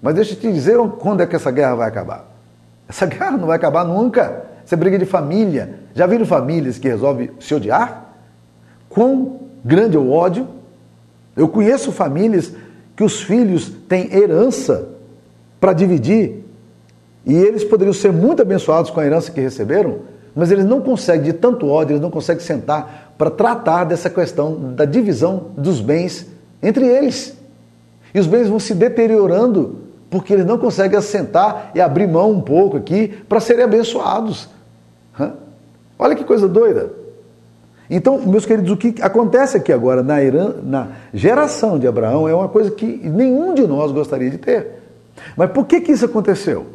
Mas 0.00 0.14
deixa 0.14 0.34
eu 0.34 0.38
te 0.38 0.52
dizer 0.52 0.78
quando 0.98 1.22
é 1.22 1.26
que 1.26 1.36
essa 1.36 1.50
guerra 1.50 1.74
vai 1.74 1.88
acabar. 1.88 2.26
Essa 2.88 3.04
guerra 3.06 3.32
não 3.32 3.46
vai 3.46 3.56
acabar 3.56 3.84
nunca. 3.84 4.44
Essa 4.64 4.74
é 4.74 4.78
briga 4.78 4.98
de 4.98 5.04
família. 5.04 5.80
Já 5.94 6.06
viram 6.06 6.26
famílias 6.26 6.78
que 6.78 6.88
resolvem 6.88 7.30
se 7.38 7.54
odiar? 7.54 8.14
Quão 8.88 9.40
grande 9.64 9.96
é 9.96 10.00
o 10.00 10.10
ódio? 10.10 10.48
Eu 11.36 11.48
conheço 11.48 11.92
famílias 11.92 12.52
que 12.96 13.04
os 13.04 13.22
filhos 13.22 13.68
têm 13.88 14.12
herança 14.14 14.88
para 15.60 15.72
dividir 15.72 16.46
e 17.26 17.34
eles 17.34 17.64
poderiam 17.64 17.92
ser 17.92 18.12
muito 18.12 18.40
abençoados 18.40 18.90
com 18.90 19.00
a 19.00 19.04
herança 19.04 19.32
que 19.32 19.40
receberam, 19.40 19.98
mas 20.36 20.50
eles 20.50 20.66
não 20.66 20.82
conseguem, 20.82 21.22
de 21.22 21.32
tanto 21.32 21.66
ódio, 21.66 21.94
eles 21.94 22.02
não 22.02 22.10
conseguem 22.10 22.44
sentar 22.44 23.14
para 23.16 23.30
tratar 23.30 23.84
dessa 23.84 24.10
questão 24.10 24.74
da 24.74 24.84
divisão 24.84 25.46
dos 25.56 25.80
bens 25.80 26.26
entre 26.62 26.86
eles. 26.86 27.34
E 28.14 28.20
os 28.20 28.26
bens 28.26 28.46
vão 28.46 28.60
se 28.60 28.74
deteriorando 28.74 29.78
porque 30.10 30.34
eles 30.34 30.44
não 30.44 30.58
conseguem 30.58 30.98
assentar 30.98 31.70
e 31.74 31.80
abrir 31.80 32.06
mão 32.06 32.30
um 32.30 32.42
pouco 32.42 32.76
aqui 32.76 33.08
para 33.26 33.40
serem 33.40 33.64
abençoados. 33.64 34.50
Olha 35.98 36.14
que 36.14 36.22
coisa 36.22 36.46
doida. 36.46 36.90
Então, 37.88 38.20
meus 38.20 38.44
queridos, 38.44 38.70
o 38.70 38.76
que 38.76 38.94
acontece 39.00 39.56
aqui 39.56 39.72
agora 39.72 40.02
na, 40.02 40.16
na 40.62 40.88
geração 41.14 41.78
de 41.78 41.86
Abraão 41.86 42.28
é 42.28 42.34
uma 42.34 42.48
coisa 42.48 42.70
que 42.70 42.86
nenhum 42.86 43.54
de 43.54 43.66
nós 43.66 43.90
gostaria 43.90 44.28
de 44.28 44.36
ter. 44.36 44.82
Mas 45.34 45.50
por 45.50 45.64
que, 45.64 45.80
que 45.80 45.92
isso 45.92 46.04
aconteceu? 46.04 46.66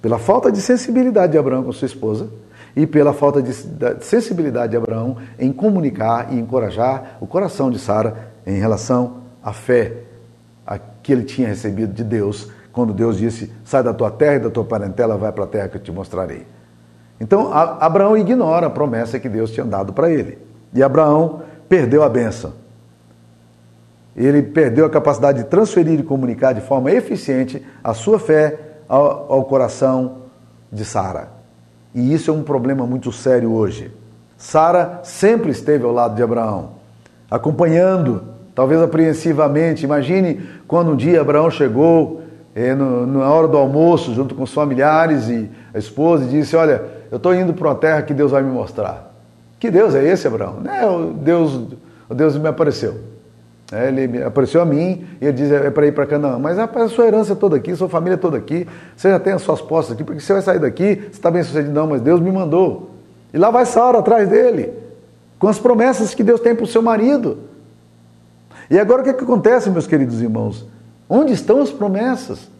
Pela 0.00 0.18
falta 0.18 0.50
de 0.50 0.60
sensibilidade 0.60 1.32
de 1.32 1.38
Abraão 1.38 1.62
com 1.62 1.70
sua 1.70 1.86
esposa 1.86 2.28
e 2.74 2.86
pela 2.86 3.12
falta 3.12 3.42
de 3.42 3.52
sensibilidade 4.00 4.70
de 4.70 4.76
Abraão 4.76 5.16
em 5.38 5.52
comunicar 5.52 6.32
e 6.32 6.38
encorajar 6.38 7.18
o 7.20 7.26
coração 7.26 7.70
de 7.70 7.78
Sara 7.78 8.30
em 8.46 8.58
relação 8.58 9.22
à 9.42 9.52
fé 9.52 10.02
que 11.02 11.12
ele 11.12 11.24
tinha 11.24 11.48
recebido 11.48 11.92
de 11.92 12.04
Deus, 12.04 12.50
quando 12.72 12.92
Deus 12.92 13.18
disse: 13.18 13.52
Sai 13.64 13.82
da 13.82 13.92
tua 13.92 14.10
terra 14.10 14.36
e 14.36 14.40
da 14.40 14.50
tua 14.50 14.64
parentela, 14.64 15.16
vai 15.16 15.32
para 15.32 15.44
a 15.44 15.46
terra 15.46 15.68
que 15.68 15.76
eu 15.76 15.82
te 15.82 15.90
mostrarei. 15.90 16.46
Então 17.20 17.52
Abraão 17.52 18.16
ignora 18.16 18.66
a 18.66 18.70
promessa 18.70 19.18
que 19.18 19.28
Deus 19.28 19.50
tinha 19.50 19.66
dado 19.66 19.92
para 19.92 20.10
ele. 20.10 20.38
E 20.74 20.82
Abraão 20.82 21.42
perdeu 21.68 22.02
a 22.02 22.08
benção. 22.08 22.54
Ele 24.16 24.42
perdeu 24.42 24.84
a 24.84 24.90
capacidade 24.90 25.38
de 25.38 25.44
transferir 25.44 26.00
e 26.00 26.02
comunicar 26.02 26.52
de 26.52 26.60
forma 26.60 26.90
eficiente 26.90 27.64
a 27.82 27.94
sua 27.94 28.18
fé 28.18 28.58
ao, 28.88 29.32
ao 29.32 29.44
coração 29.44 30.22
de 30.70 30.84
Sara. 30.84 31.28
E 31.94 32.12
isso 32.12 32.30
é 32.30 32.34
um 32.34 32.42
problema 32.42 32.86
muito 32.86 33.12
sério 33.12 33.52
hoje. 33.52 33.90
Sara 34.36 35.00
sempre 35.02 35.50
esteve 35.50 35.84
ao 35.84 35.92
lado 35.92 36.14
de 36.14 36.22
Abraão, 36.22 36.70
acompanhando, 37.30 38.22
talvez 38.54 38.80
apreensivamente. 38.80 39.84
Imagine 39.84 40.40
quando 40.66 40.92
um 40.92 40.96
dia 40.96 41.20
Abraão 41.20 41.50
chegou 41.50 42.22
eh, 42.54 42.74
no, 42.74 43.06
na 43.06 43.30
hora 43.30 43.46
do 43.46 43.56
almoço, 43.56 44.14
junto 44.14 44.34
com 44.34 44.42
os 44.42 44.52
familiares 44.52 45.28
e 45.28 45.50
a 45.72 45.78
esposa, 45.78 46.24
e 46.24 46.28
disse: 46.28 46.56
Olha, 46.56 46.82
eu 47.10 47.18
estou 47.18 47.34
indo 47.34 47.52
para 47.54 47.68
uma 47.68 47.74
terra 47.74 48.02
que 48.02 48.14
Deus 48.14 48.32
vai 48.32 48.42
me 48.42 48.50
mostrar. 48.50 49.12
Que 49.60 49.70
Deus 49.70 49.94
é 49.94 50.04
esse, 50.04 50.26
Abraão? 50.26 50.56
É, 50.66 50.84
o 50.84 51.12
Deus, 51.12 51.60
o 52.08 52.14
Deus 52.14 52.36
me 52.36 52.48
apareceu. 52.48 53.11
É, 53.72 53.88
ele 53.88 54.22
apareceu 54.22 54.60
a 54.60 54.66
mim 54.66 55.06
e 55.18 55.24
ele 55.24 55.32
diz: 55.32 55.50
é 55.50 55.70
para 55.70 55.86
ir 55.86 55.92
para 55.92 56.06
Canaã. 56.06 56.38
Mas 56.38 56.58
rapaz, 56.58 56.92
a 56.92 56.94
sua 56.94 57.06
herança 57.06 57.32
é 57.32 57.36
toda 57.36 57.56
aqui, 57.56 57.74
sua 57.74 57.88
família 57.88 58.14
é 58.14 58.18
toda 58.18 58.36
aqui, 58.36 58.68
você 58.94 59.08
já 59.08 59.18
tem 59.18 59.32
as 59.32 59.40
suas 59.40 59.62
postas 59.62 59.94
aqui, 59.94 60.04
porque 60.04 60.20
você 60.20 60.32
vai 60.34 60.42
sair 60.42 60.58
daqui, 60.58 60.96
você 60.96 61.08
está 61.08 61.30
bem 61.30 61.42
sucedido. 61.42 61.72
Não, 61.72 61.86
mas 61.86 62.02
Deus 62.02 62.20
me 62.20 62.30
mandou. 62.30 62.90
E 63.32 63.38
lá 63.38 63.50
vai 63.50 63.64
Sara 63.64 63.98
atrás 63.98 64.28
dele, 64.28 64.74
com 65.38 65.48
as 65.48 65.58
promessas 65.58 66.14
que 66.14 66.22
Deus 66.22 66.40
tem 66.40 66.54
para 66.54 66.64
o 66.64 66.66
seu 66.66 66.82
marido. 66.82 67.38
E 68.70 68.78
agora 68.78 69.00
o 69.00 69.04
que, 69.04 69.10
é 69.10 69.14
que 69.14 69.24
acontece, 69.24 69.70
meus 69.70 69.86
queridos 69.86 70.20
irmãos? 70.20 70.66
Onde 71.08 71.32
estão 71.32 71.62
as 71.62 71.70
promessas? 71.70 72.50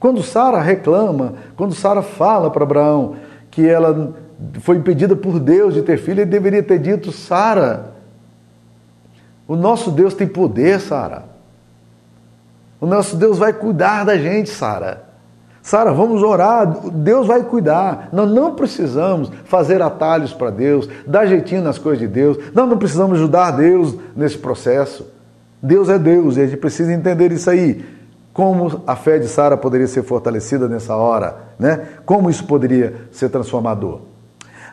Quando 0.00 0.22
Sara 0.22 0.60
reclama, 0.60 1.34
quando 1.56 1.74
Sara 1.74 2.02
fala 2.02 2.50
para 2.50 2.64
Abraão, 2.64 3.16
que 3.50 3.66
ela 3.66 4.14
foi 4.60 4.76
impedida 4.76 5.16
por 5.16 5.38
Deus 5.38 5.74
de 5.74 5.82
ter 5.82 5.96
filho, 5.96 6.20
ele 6.20 6.30
deveria 6.30 6.62
ter 6.62 6.78
dito: 6.78 7.12
Sara, 7.12 7.95
o 9.46 9.56
nosso 9.56 9.90
Deus 9.90 10.14
tem 10.14 10.26
poder, 10.26 10.80
Sara. 10.80 11.24
O 12.80 12.86
nosso 12.86 13.16
Deus 13.16 13.38
vai 13.38 13.52
cuidar 13.52 14.04
da 14.04 14.16
gente, 14.16 14.50
Sara. 14.50 15.04
Sara, 15.62 15.92
vamos 15.92 16.22
orar, 16.22 16.88
Deus 16.90 17.26
vai 17.26 17.42
cuidar. 17.42 18.08
Nós 18.12 18.30
não 18.30 18.54
precisamos 18.54 19.32
fazer 19.44 19.82
atalhos 19.82 20.32
para 20.32 20.50
Deus, 20.50 20.88
dar 21.06 21.26
jeitinho 21.26 21.62
nas 21.62 21.76
coisas 21.76 21.98
de 21.98 22.06
Deus. 22.06 22.38
Nós 22.54 22.68
não 22.68 22.78
precisamos 22.78 23.18
ajudar 23.18 23.50
Deus 23.50 23.96
nesse 24.14 24.38
processo. 24.38 25.06
Deus 25.60 25.88
é 25.88 25.98
Deus 25.98 26.36
e 26.36 26.42
a 26.42 26.46
gente 26.46 26.58
precisa 26.58 26.92
entender 26.92 27.32
isso 27.32 27.50
aí 27.50 27.84
como 28.32 28.82
a 28.86 28.94
fé 28.94 29.18
de 29.18 29.26
Sara 29.26 29.56
poderia 29.56 29.86
ser 29.86 30.02
fortalecida 30.02 30.68
nessa 30.68 30.94
hora, 30.94 31.36
né? 31.58 31.88
Como 32.04 32.28
isso 32.28 32.44
poderia 32.44 32.94
ser 33.10 33.30
transformador. 33.30 34.02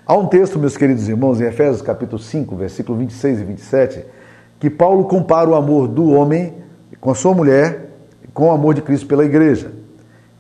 Há 0.06 0.16
um 0.16 0.28
texto, 0.28 0.60
meus 0.60 0.76
queridos 0.76 1.08
irmãos, 1.08 1.40
em 1.40 1.46
Efésios 1.46 1.82
capítulo 1.82 2.22
5, 2.22 2.56
versículo 2.58 2.98
26 3.00 3.40
e 3.40 3.44
27, 3.46 4.06
que 4.64 4.70
Paulo 4.70 5.04
compara 5.04 5.50
o 5.50 5.56
amor 5.56 5.90
do 5.90 6.10
homem 6.12 6.54
com 7.02 7.12
a 7.12 7.16
sua 7.16 7.34
mulher 7.34 7.90
com 8.34 8.48
o 8.48 8.52
amor 8.52 8.74
de 8.74 8.82
Cristo 8.82 9.06
pela 9.06 9.26
igreja. 9.26 9.74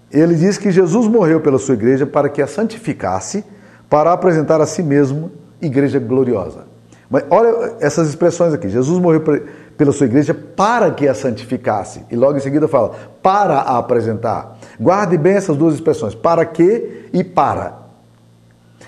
Ele 0.10 0.34
diz 0.34 0.58
que 0.58 0.72
Jesus 0.72 1.10
morreu 1.10 1.42
pela 1.42 1.60
sua 1.60 1.74
igreja 1.74 2.08
para 2.08 2.30
que 2.30 2.42
a 2.42 2.48
santificasse, 2.48 3.44
para 3.90 4.14
apresentar 4.14 4.62
a 4.62 4.66
si 4.66 4.82
mesmo 4.82 5.30
igreja 5.62 6.00
gloriosa. 6.00 6.64
Mas 7.10 7.26
olha 7.30 7.76
essas 7.82 8.08
expressões 8.08 8.54
aqui. 8.54 8.70
Jesus 8.70 8.98
morreu 8.98 9.22
pela 9.76 9.92
sua 9.92 10.06
igreja 10.06 10.34
para 10.34 10.90
que 10.92 11.06
a 11.06 11.14
santificasse. 11.14 12.06
E 12.10 12.16
logo 12.16 12.38
em 12.38 12.42
seguida 12.42 12.66
fala, 12.66 12.96
para 13.22 13.56
a 13.56 13.78
apresentar. 13.78 14.58
Guarde 14.80 15.18
bem 15.18 15.34
essas 15.34 15.58
duas 15.58 15.74
expressões, 15.74 16.16
para 16.16 16.46
que 16.46 17.10
e 17.12 17.26
para. 17.26 17.78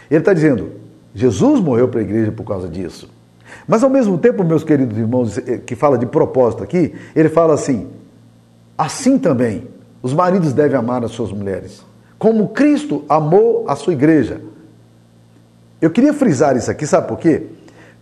Ele 0.10 0.22
está 0.22 0.32
dizendo, 0.32 0.72
Jesus 1.14 1.60
morreu 1.60 1.90
para 1.90 2.00
a 2.00 2.04
igreja 2.04 2.32
por 2.32 2.46
causa 2.46 2.70
disso. 2.70 3.14
Mas 3.68 3.84
ao 3.84 3.90
mesmo 3.90 4.18
tempo, 4.18 4.44
meus 4.44 4.64
queridos 4.64 4.98
irmãos, 4.98 5.38
eh, 5.38 5.58
que 5.58 5.76
fala 5.76 5.98
de 5.98 6.06
propósito 6.06 6.64
aqui, 6.64 6.94
ele 7.16 7.30
fala 7.30 7.54
assim: 7.54 7.88
assim 8.78 9.18
também 9.18 9.68
os 10.02 10.14
maridos 10.14 10.54
devem 10.54 10.78
amar 10.78 11.04
as 11.04 11.12
suas 11.12 11.32
mulheres, 11.32 11.84
como 12.20 12.50
Cristo 12.50 13.04
amou 13.10 13.66
a 13.68 13.76
sua 13.76 13.94
igreja. 13.94 14.40
Eu 15.82 15.90
queria 15.90 16.14
frisar 16.14 16.56
isso 16.56 16.70
aqui, 16.70 16.86
sabe 16.86 17.08
por 17.08 17.18
quê? 17.18 17.44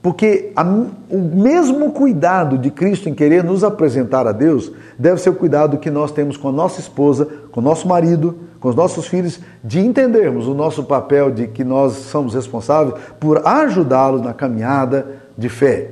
Porque 0.02 0.52
a, 0.54 0.63
o 0.63 1.18
mesmo 1.18 1.94
cuidado 1.94 2.58
de 2.58 2.70
Cristo 2.70 3.08
em 3.08 3.13
querer 3.13 3.42
nos 3.42 3.63
apresentar 3.63 4.28
a 4.28 4.34
Deus 4.34 4.70
deve 5.00 5.22
ser 5.22 5.30
o 5.30 5.36
cuidado 5.36 5.78
que 5.78 5.89
nós 5.89 6.12
temos 6.12 6.36
com 6.36 6.50
a 6.50 6.52
nossa 6.52 6.82
esposa, 6.82 7.26
com 7.54 7.62
o 7.62 7.63
nosso 7.63 7.88
marido, 7.88 8.38
com 8.60 8.68
os 8.68 8.76
nossos 8.76 9.08
filhos, 9.08 9.39
de 9.63 9.80
entendermos 9.80 10.46
o 10.46 10.54
nosso 10.54 10.84
papel 10.84 11.32
de 11.32 11.48
que 11.48 11.63
nós 11.63 11.94
somos 11.94 12.34
responsáveis 12.34 12.96
por 13.18 13.48
ajudá-los 13.48 14.22
na 14.22 14.34
caminhada 14.34 15.23
de 15.38 15.50
fé. 15.50 15.91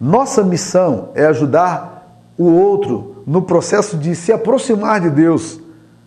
Nossa 0.00 0.42
missão 0.42 1.10
é 1.14 1.26
ajudar 1.26 2.22
o 2.36 2.44
outro 2.44 3.22
no 3.26 3.42
processo 3.42 3.96
de 3.96 4.14
se 4.14 4.32
aproximar 4.32 5.00
de 5.00 5.10
Deus, 5.10 5.60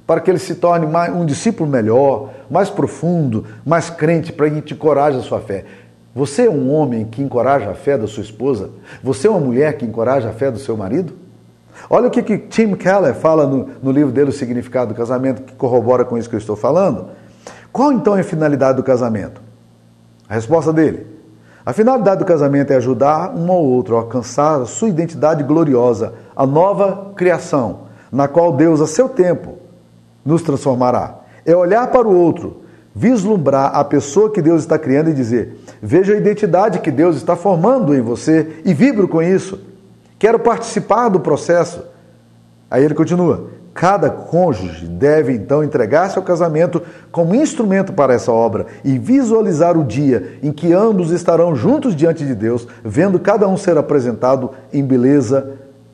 para 0.08 0.20
que 0.20 0.32
ele 0.32 0.40
se 0.40 0.56
torne 0.56 0.86
um 0.86 1.26
discípulo 1.26 1.70
melhor, 1.70 2.30
mais 2.50 2.70
profundo, 2.70 3.46
mais 3.66 3.90
crente, 3.90 4.34
para 4.34 4.50
que 4.50 4.62
te 4.62 4.74
encoraje 4.74 5.18
a 5.18 5.22
sua 5.22 5.40
fé. 5.40 5.66
Você 6.14 6.48
é 6.48 6.50
um 6.50 6.74
homem 6.74 7.06
que 7.06 7.22
encoraja 7.22 7.70
a 7.70 7.74
fé 7.74 7.98
da 7.98 8.08
sua 8.08 8.24
esposa? 8.24 8.72
Você 9.02 9.28
é 9.28 9.30
uma 9.30 9.40
mulher 9.40 9.78
que 9.78 9.86
encoraja 9.86 10.30
a 10.30 10.34
fé 10.34 10.52
do 10.52 10.60
seu 10.60 10.76
marido? 10.76 11.14
Olha 11.90 12.08
o 12.08 12.12
que, 12.12 12.22
que 12.22 12.38
Tim 12.38 12.76
Keller 12.76 13.14
fala 13.14 13.48
no, 13.48 13.70
no 13.82 13.92
livro 13.92 14.12
dele, 14.12 14.30
O 14.30 14.34
Significado 14.34 14.94
do 14.94 14.98
Casamento, 14.98 15.42
que 15.44 15.54
corrobora 15.54 16.04
com 16.04 16.18
isso 16.18 16.30
que 16.30 16.36
eu 16.36 16.40
estou 16.40 16.56
falando. 16.56 17.10
Qual 17.72 17.92
então 17.94 18.16
é 18.16 18.22
a 18.22 18.24
finalidade 18.24 18.78
do 18.78 18.84
casamento? 18.84 19.42
A 20.28 20.34
resposta 20.34 20.74
dele: 20.74 21.08
a 21.66 21.74
finalidade 21.74 22.20
do 22.20 22.26
casamento 22.26 22.72
é 22.72 22.76
ajudar 22.78 23.36
um 23.36 23.52
ao 23.52 23.64
outro 23.64 23.96
a 23.96 24.00
alcançar 24.00 24.62
a 24.62 24.66
sua 24.66 24.90
identidade 24.90 25.44
gloriosa, 25.44 26.14
a 26.36 26.46
nova 26.46 27.12
criação, 27.16 27.82
na 28.12 28.28
qual 28.28 28.52
Deus, 28.52 28.82
a 28.82 28.88
seu 28.88 29.08
tempo, 29.08 29.58
nos 30.26 30.42
transformará. 30.42 31.20
É 31.46 31.56
olhar 31.56 31.88
para 31.88 32.08
o 32.08 32.16
outro, 32.16 32.62
vislumbrar 32.96 33.76
a 33.76 33.84
pessoa 33.84 34.32
que 34.32 34.42
Deus 34.42 34.62
está 34.62 34.78
criando 34.80 35.12
e 35.12 35.14
dizer: 35.14 35.64
veja 35.82 36.14
a 36.14 36.18
identidade 36.18 36.80
que 36.80 36.92
Deus 36.92 37.16
está 37.16 37.36
formando 37.36 37.96
em 37.96 38.02
você 38.02 38.62
e 38.66 38.74
vibro 38.74 39.08
com 39.08 39.22
isso. 39.22 39.60
Quero 40.18 40.40
participar 40.40 41.10
do 41.10 41.20
processo. 41.20 41.84
Aí 42.70 42.84
ele 42.84 42.96
continua: 42.96 43.50
cada 43.74 44.10
cônjuge 44.10 44.86
deve 44.86 45.34
então 45.34 45.64
entregar-se 45.64 46.18
ao 46.18 46.24
casamento 46.24 46.82
como 47.12 47.36
instrumento 47.36 47.94
para 47.94 48.14
essa 48.14 48.32
obra 48.32 48.66
e 48.84 48.98
visualizar 48.98 49.78
o 49.78 49.84
dia 49.84 50.38
em 50.44 50.52
que 50.52 50.74
ambos 50.74 51.12
estarão 51.12 51.56
juntos 51.56 51.96
diante 51.96 52.26
de 52.26 52.36
Deus, 52.36 52.68
vendo 52.84 53.20
cada 53.20 53.48
um 53.48 53.56
ser 53.56 53.78
apresentado 53.78 54.52
em 54.74 54.84
beleza 54.84 55.54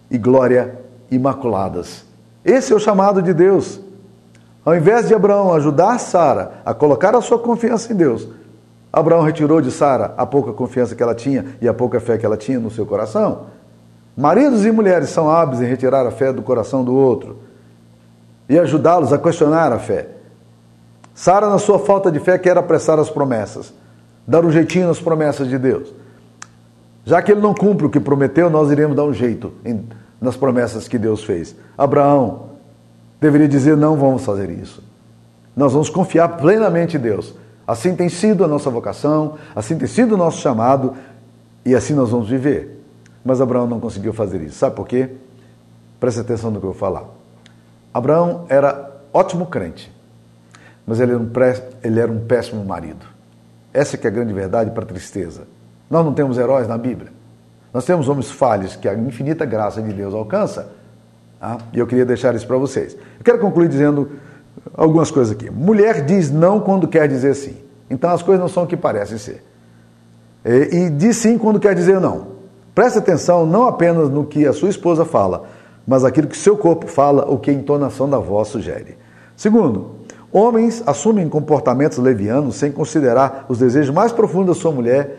e 0.09 0.17
glória 0.17 0.75
imaculadas. 1.11 2.03
Esse 2.43 2.73
é 2.73 2.75
o 2.75 2.79
chamado 2.79 3.21
de 3.21 3.33
Deus. 3.33 3.79
Ao 4.65 4.75
invés 4.75 5.07
de 5.07 5.13
Abraão 5.13 5.53
ajudar 5.53 5.97
Sara 5.99 6.53
a 6.65 6.73
colocar 6.73 7.15
a 7.15 7.21
sua 7.21 7.39
confiança 7.39 7.93
em 7.93 7.95
Deus, 7.95 8.27
Abraão 8.91 9.21
retirou 9.21 9.61
de 9.61 9.71
Sara 9.71 10.13
a 10.17 10.25
pouca 10.25 10.51
confiança 10.51 10.95
que 10.95 11.03
ela 11.03 11.13
tinha 11.13 11.45
e 11.61 11.67
a 11.67 11.73
pouca 11.73 11.99
fé 11.99 12.17
que 12.17 12.25
ela 12.25 12.37
tinha 12.37 12.59
no 12.59 12.71
seu 12.71 12.85
coração. 12.85 13.41
Maridos 14.15 14.65
e 14.65 14.71
mulheres 14.71 15.09
são 15.09 15.29
hábeis 15.29 15.61
em 15.61 15.65
retirar 15.65 16.05
a 16.07 16.11
fé 16.11 16.33
do 16.33 16.41
coração 16.41 16.83
do 16.83 16.93
outro 16.93 17.46
e 18.49 18.57
ajudá-los 18.57 19.11
a 19.11 19.17
questionar 19.17 19.71
a 19.71 19.79
fé. 19.79 20.07
Sara, 21.13 21.49
na 21.49 21.57
sua 21.57 21.79
falta 21.79 22.11
de 22.11 22.19
fé, 22.19 22.37
quer 22.37 22.57
apressar 22.57 22.99
as 22.99 23.09
promessas, 23.09 23.73
dar 24.27 24.45
um 24.45 24.51
jeitinho 24.51 24.87
nas 24.87 24.99
promessas 24.99 25.47
de 25.47 25.57
Deus. 25.57 25.93
Já 27.03 27.21
que 27.21 27.31
ele 27.31 27.41
não 27.41 27.53
cumpre 27.53 27.85
o 27.85 27.89
que 27.89 27.99
prometeu, 27.99 28.49
nós 28.49 28.69
iremos 28.69 28.95
dar 28.95 29.03
um 29.03 29.13
jeito 29.13 29.53
nas 30.21 30.35
promessas 30.35 30.87
que 30.87 30.97
Deus 30.97 31.23
fez. 31.23 31.55
Abraão, 31.77 32.49
deveria 33.19 33.47
dizer: 33.47 33.75
não 33.75 33.95
vamos 33.95 34.23
fazer 34.23 34.49
isso. 34.49 34.83
Nós 35.55 35.73
vamos 35.73 35.89
confiar 35.89 36.37
plenamente 36.37 36.97
em 36.97 36.99
Deus. 36.99 37.33
Assim 37.65 37.95
tem 37.95 38.07
sido 38.07 38.45
a 38.45 38.47
nossa 38.47 38.69
vocação, 38.69 39.35
assim 39.55 39.77
tem 39.77 39.87
sido 39.87 40.13
o 40.13 40.17
nosso 40.17 40.39
chamado 40.39 40.93
e 41.65 41.75
assim 41.75 41.93
nós 41.93 42.11
vamos 42.11 42.29
viver. 42.29 42.83
Mas 43.25 43.41
Abraão 43.41 43.67
não 43.67 43.79
conseguiu 43.79 44.13
fazer 44.13 44.41
isso. 44.41 44.59
Sabe 44.59 44.75
por 44.75 44.87
quê? 44.87 45.09
Preste 45.99 46.19
atenção 46.19 46.51
no 46.51 46.59
que 46.59 46.65
eu 46.65 46.71
vou 46.71 46.79
falar. 46.79 47.16
Abraão 47.97 48.45
era 48.49 48.91
ótimo 49.13 49.45
crente, 49.45 49.91
mas 50.85 50.99
ele 50.99 51.11
era 51.11 51.19
um, 51.19 51.29
pré, 51.29 51.69
ele 51.83 51.99
era 51.99 52.11
um 52.11 52.19
péssimo 52.19 52.63
marido. 52.63 53.05
Essa 53.73 53.97
que 53.97 54.07
é 54.07 54.09
a 54.09 54.13
grande 54.13 54.33
verdade 54.33 54.71
para 54.71 54.83
a 54.83 54.87
tristeza. 54.87 55.47
Nós 55.89 56.03
não 56.03 56.13
temos 56.13 56.37
heróis 56.37 56.67
na 56.67 56.77
Bíblia. 56.77 57.11
Nós 57.73 57.85
temos 57.85 58.09
homens 58.09 58.31
falhos 58.31 58.75
que 58.75 58.87
a 58.87 58.93
infinita 58.93 59.45
graça 59.45 59.81
de 59.81 59.93
Deus 59.93 60.13
alcança 60.13 60.77
Tá? 61.39 61.57
E 61.71 61.79
eu 61.79 61.85
queria 61.85 62.05
deixar 62.05 62.35
isso 62.35 62.47
para 62.47 62.57
vocês. 62.57 62.95
Eu 62.95 63.23
quero 63.23 63.39
concluir 63.39 63.69
dizendo 63.69 64.11
algumas 64.73 65.11
coisas 65.11 65.33
aqui. 65.33 65.49
Mulher 65.49 66.03
diz 66.03 66.31
não 66.31 66.59
quando 66.59 66.87
quer 66.87 67.07
dizer 67.07 67.35
sim. 67.35 67.57
Então 67.89 68.09
as 68.09 68.21
coisas 68.21 68.41
não 68.41 68.49
são 68.49 68.63
o 68.63 68.67
que 68.67 68.75
parecem 68.75 69.17
ser. 69.17 69.43
E, 70.43 70.75
e 70.75 70.89
diz 70.89 71.17
sim 71.17 71.37
quando 71.37 71.59
quer 71.59 71.75
dizer 71.75 71.99
não. 71.99 72.37
Preste 72.73 72.99
atenção 72.99 73.45
não 73.45 73.67
apenas 73.67 74.09
no 74.09 74.25
que 74.25 74.45
a 74.45 74.53
sua 74.53 74.69
esposa 74.69 75.03
fala, 75.03 75.45
mas 75.87 76.03
aquilo 76.03 76.27
que 76.27 76.37
seu 76.37 76.57
corpo 76.57 76.85
fala 76.85 77.25
ou 77.25 77.39
que 77.39 77.49
a 77.49 77.53
entonação 77.53 78.09
da 78.09 78.19
voz 78.19 78.49
sugere. 78.49 78.97
Segundo, 79.35 79.91
homens 80.31 80.83
assumem 80.85 81.29
comportamentos 81.29 81.97
levianos 81.97 82.55
sem 82.55 82.71
considerar 82.71 83.45
os 83.47 83.59
desejos 83.59 83.95
mais 83.95 84.11
profundos 84.11 84.57
da 84.57 84.61
sua 84.61 84.73
mulher 84.73 85.17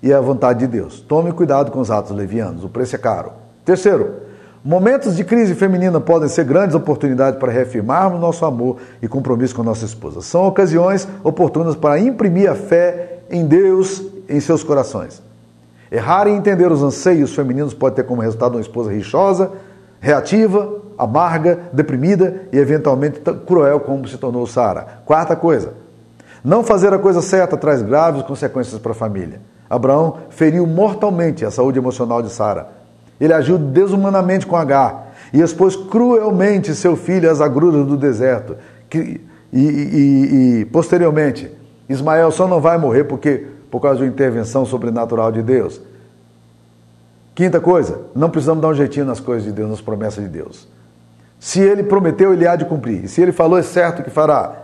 e 0.00 0.12
a 0.12 0.20
vontade 0.20 0.60
de 0.60 0.68
Deus. 0.68 1.00
Tome 1.00 1.32
cuidado 1.32 1.72
com 1.72 1.80
os 1.80 1.90
atos 1.90 2.16
levianos, 2.16 2.62
o 2.62 2.68
preço 2.68 2.94
é 2.94 2.98
caro. 2.98 3.32
Terceiro, 3.64 4.22
Momentos 4.66 5.14
de 5.14 5.22
crise 5.24 5.54
feminina 5.54 6.00
podem 6.00 6.26
ser 6.26 6.42
grandes 6.46 6.74
oportunidades 6.74 7.38
para 7.38 7.52
reafirmarmos 7.52 8.18
nosso 8.18 8.46
amor 8.46 8.78
e 9.02 9.06
compromisso 9.06 9.54
com 9.54 9.62
nossa 9.62 9.84
esposa. 9.84 10.22
São 10.22 10.46
ocasiões 10.46 11.06
oportunas 11.22 11.76
para 11.76 12.00
imprimir 12.00 12.50
a 12.50 12.54
fé 12.54 13.18
em 13.30 13.44
Deus 13.44 14.02
em 14.26 14.40
seus 14.40 14.64
corações. 14.64 15.22
Errar 15.92 16.26
em 16.28 16.36
entender 16.36 16.72
os 16.72 16.82
anseios 16.82 17.34
femininos 17.34 17.74
pode 17.74 17.96
ter 17.96 18.04
como 18.04 18.22
resultado 18.22 18.54
uma 18.54 18.60
esposa 18.62 18.90
rixosa, 18.90 19.52
reativa, 20.04 20.82
amarga, 20.98 21.58
deprimida 21.72 22.42
e 22.52 22.58
eventualmente 22.58 23.20
cruel 23.46 23.80
como 23.80 24.06
se 24.06 24.18
tornou 24.18 24.46
Sara. 24.46 25.00
Quarta 25.04 25.34
coisa, 25.34 25.74
não 26.44 26.62
fazer 26.62 26.92
a 26.92 26.98
coisa 26.98 27.22
certa 27.22 27.56
traz 27.56 27.82
graves 27.82 28.22
consequências 28.22 28.80
para 28.80 28.92
a 28.92 28.94
família. 28.94 29.40
Abraão 29.68 30.18
feriu 30.30 30.66
mortalmente 30.66 31.44
a 31.44 31.50
saúde 31.50 31.78
emocional 31.78 32.22
de 32.22 32.30
Sara 32.30 32.84
ele 33.20 33.32
agiu 33.32 33.58
desumanamente 33.58 34.46
com 34.46 34.56
Agar 34.56 35.12
e 35.32 35.40
expôs 35.40 35.76
cruelmente 35.76 36.74
seu 36.74 36.96
filho 36.96 37.30
às 37.30 37.40
agruras 37.40 37.86
do 37.86 37.96
deserto. 37.96 38.56
e, 38.92 39.20
e, 39.52 40.60
e, 40.60 40.64
posteriormente, 40.66 41.50
Ismael 41.88 42.30
só 42.30 42.46
não 42.48 42.60
vai 42.60 42.76
morrer 42.78 43.04
porque 43.04 43.46
por 43.70 43.80
causa 43.80 43.98
de 43.98 44.04
uma 44.04 44.10
intervenção 44.10 44.64
sobrenatural 44.64 45.32
de 45.32 45.42
Deus. 45.42 45.80
Quinta 47.34 47.60
coisa, 47.60 48.02
não 48.14 48.30
precisamos 48.30 48.62
dar 48.62 48.68
um 48.68 48.74
jeitinho 48.74 49.06
nas 49.06 49.18
coisas 49.18 49.44
de 49.44 49.52
Deus, 49.52 49.68
nas 49.68 49.80
promessas 49.80 50.22
de 50.22 50.30
Deus. 50.30 50.68
Se 51.40 51.60
ele 51.60 51.82
prometeu, 51.82 52.32
ele 52.32 52.46
há 52.46 52.54
de 52.54 52.64
cumprir. 52.64 53.08
Se 53.08 53.20
ele 53.20 53.32
falou, 53.32 53.58
é 53.58 53.62
certo 53.62 54.02
que 54.02 54.10
fará. 54.10 54.62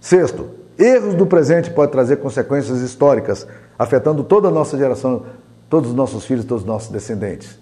Sexto, 0.00 0.50
erros 0.78 1.14
do 1.14 1.26
presente 1.26 1.70
podem 1.70 1.90
trazer 1.90 2.16
consequências 2.18 2.80
históricas, 2.80 3.46
afetando 3.78 4.22
toda 4.22 4.48
a 4.48 4.50
nossa 4.50 4.76
geração 4.76 5.24
todos 5.68 5.90
os 5.90 5.96
nossos 5.96 6.24
filhos, 6.24 6.44
todos 6.44 6.62
os 6.62 6.68
nossos 6.68 6.90
descendentes. 6.90 7.58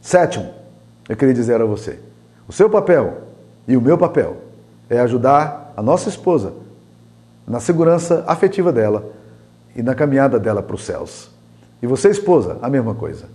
Sétimo, 0.00 0.50
eu 1.08 1.16
queria 1.16 1.34
dizer 1.34 1.60
a 1.60 1.64
você: 1.64 1.98
o 2.48 2.52
seu 2.52 2.70
papel 2.70 3.22
e 3.66 3.76
o 3.76 3.80
meu 3.80 3.98
papel 3.98 4.36
é 4.88 5.00
ajudar 5.00 5.72
a 5.76 5.82
nossa 5.82 6.08
esposa 6.08 6.52
na 7.46 7.60
segurança 7.60 8.24
afetiva 8.26 8.72
dela 8.72 9.10
e 9.74 9.82
na 9.82 9.94
caminhada 9.94 10.38
dela 10.38 10.62
para 10.62 10.76
os 10.76 10.84
céus. 10.84 11.33
E 11.84 11.86
você, 11.86 12.08
esposa, 12.08 12.56
a 12.62 12.70
mesma 12.70 12.94
coisa. 12.94 13.26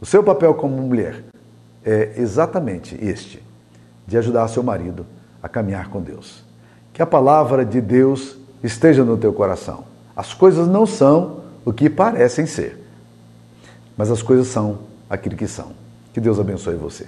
O 0.00 0.04
seu 0.04 0.20
papel 0.20 0.52
como 0.54 0.76
mulher 0.76 1.22
é 1.84 2.14
exatamente 2.16 2.98
este: 3.00 3.40
de 4.04 4.18
ajudar 4.18 4.48
seu 4.48 4.62
marido 4.62 5.06
a 5.40 5.48
caminhar 5.48 5.88
com 5.88 6.02
Deus. 6.02 6.42
Que 6.92 7.00
a 7.00 7.06
palavra 7.06 7.64
de 7.64 7.80
Deus 7.80 8.36
esteja 8.60 9.04
no 9.04 9.16
teu 9.16 9.32
coração. 9.32 9.84
As 10.16 10.34
coisas 10.34 10.66
não 10.66 10.84
são 10.84 11.42
o 11.64 11.72
que 11.72 11.88
parecem 11.88 12.44
ser 12.44 12.86
mas 13.96 14.10
as 14.10 14.22
coisas 14.22 14.48
são 14.48 14.80
aquilo 15.08 15.36
que 15.36 15.48
são. 15.48 15.72
Que 16.12 16.20
Deus 16.20 16.38
abençoe 16.38 16.74
você. 16.76 17.06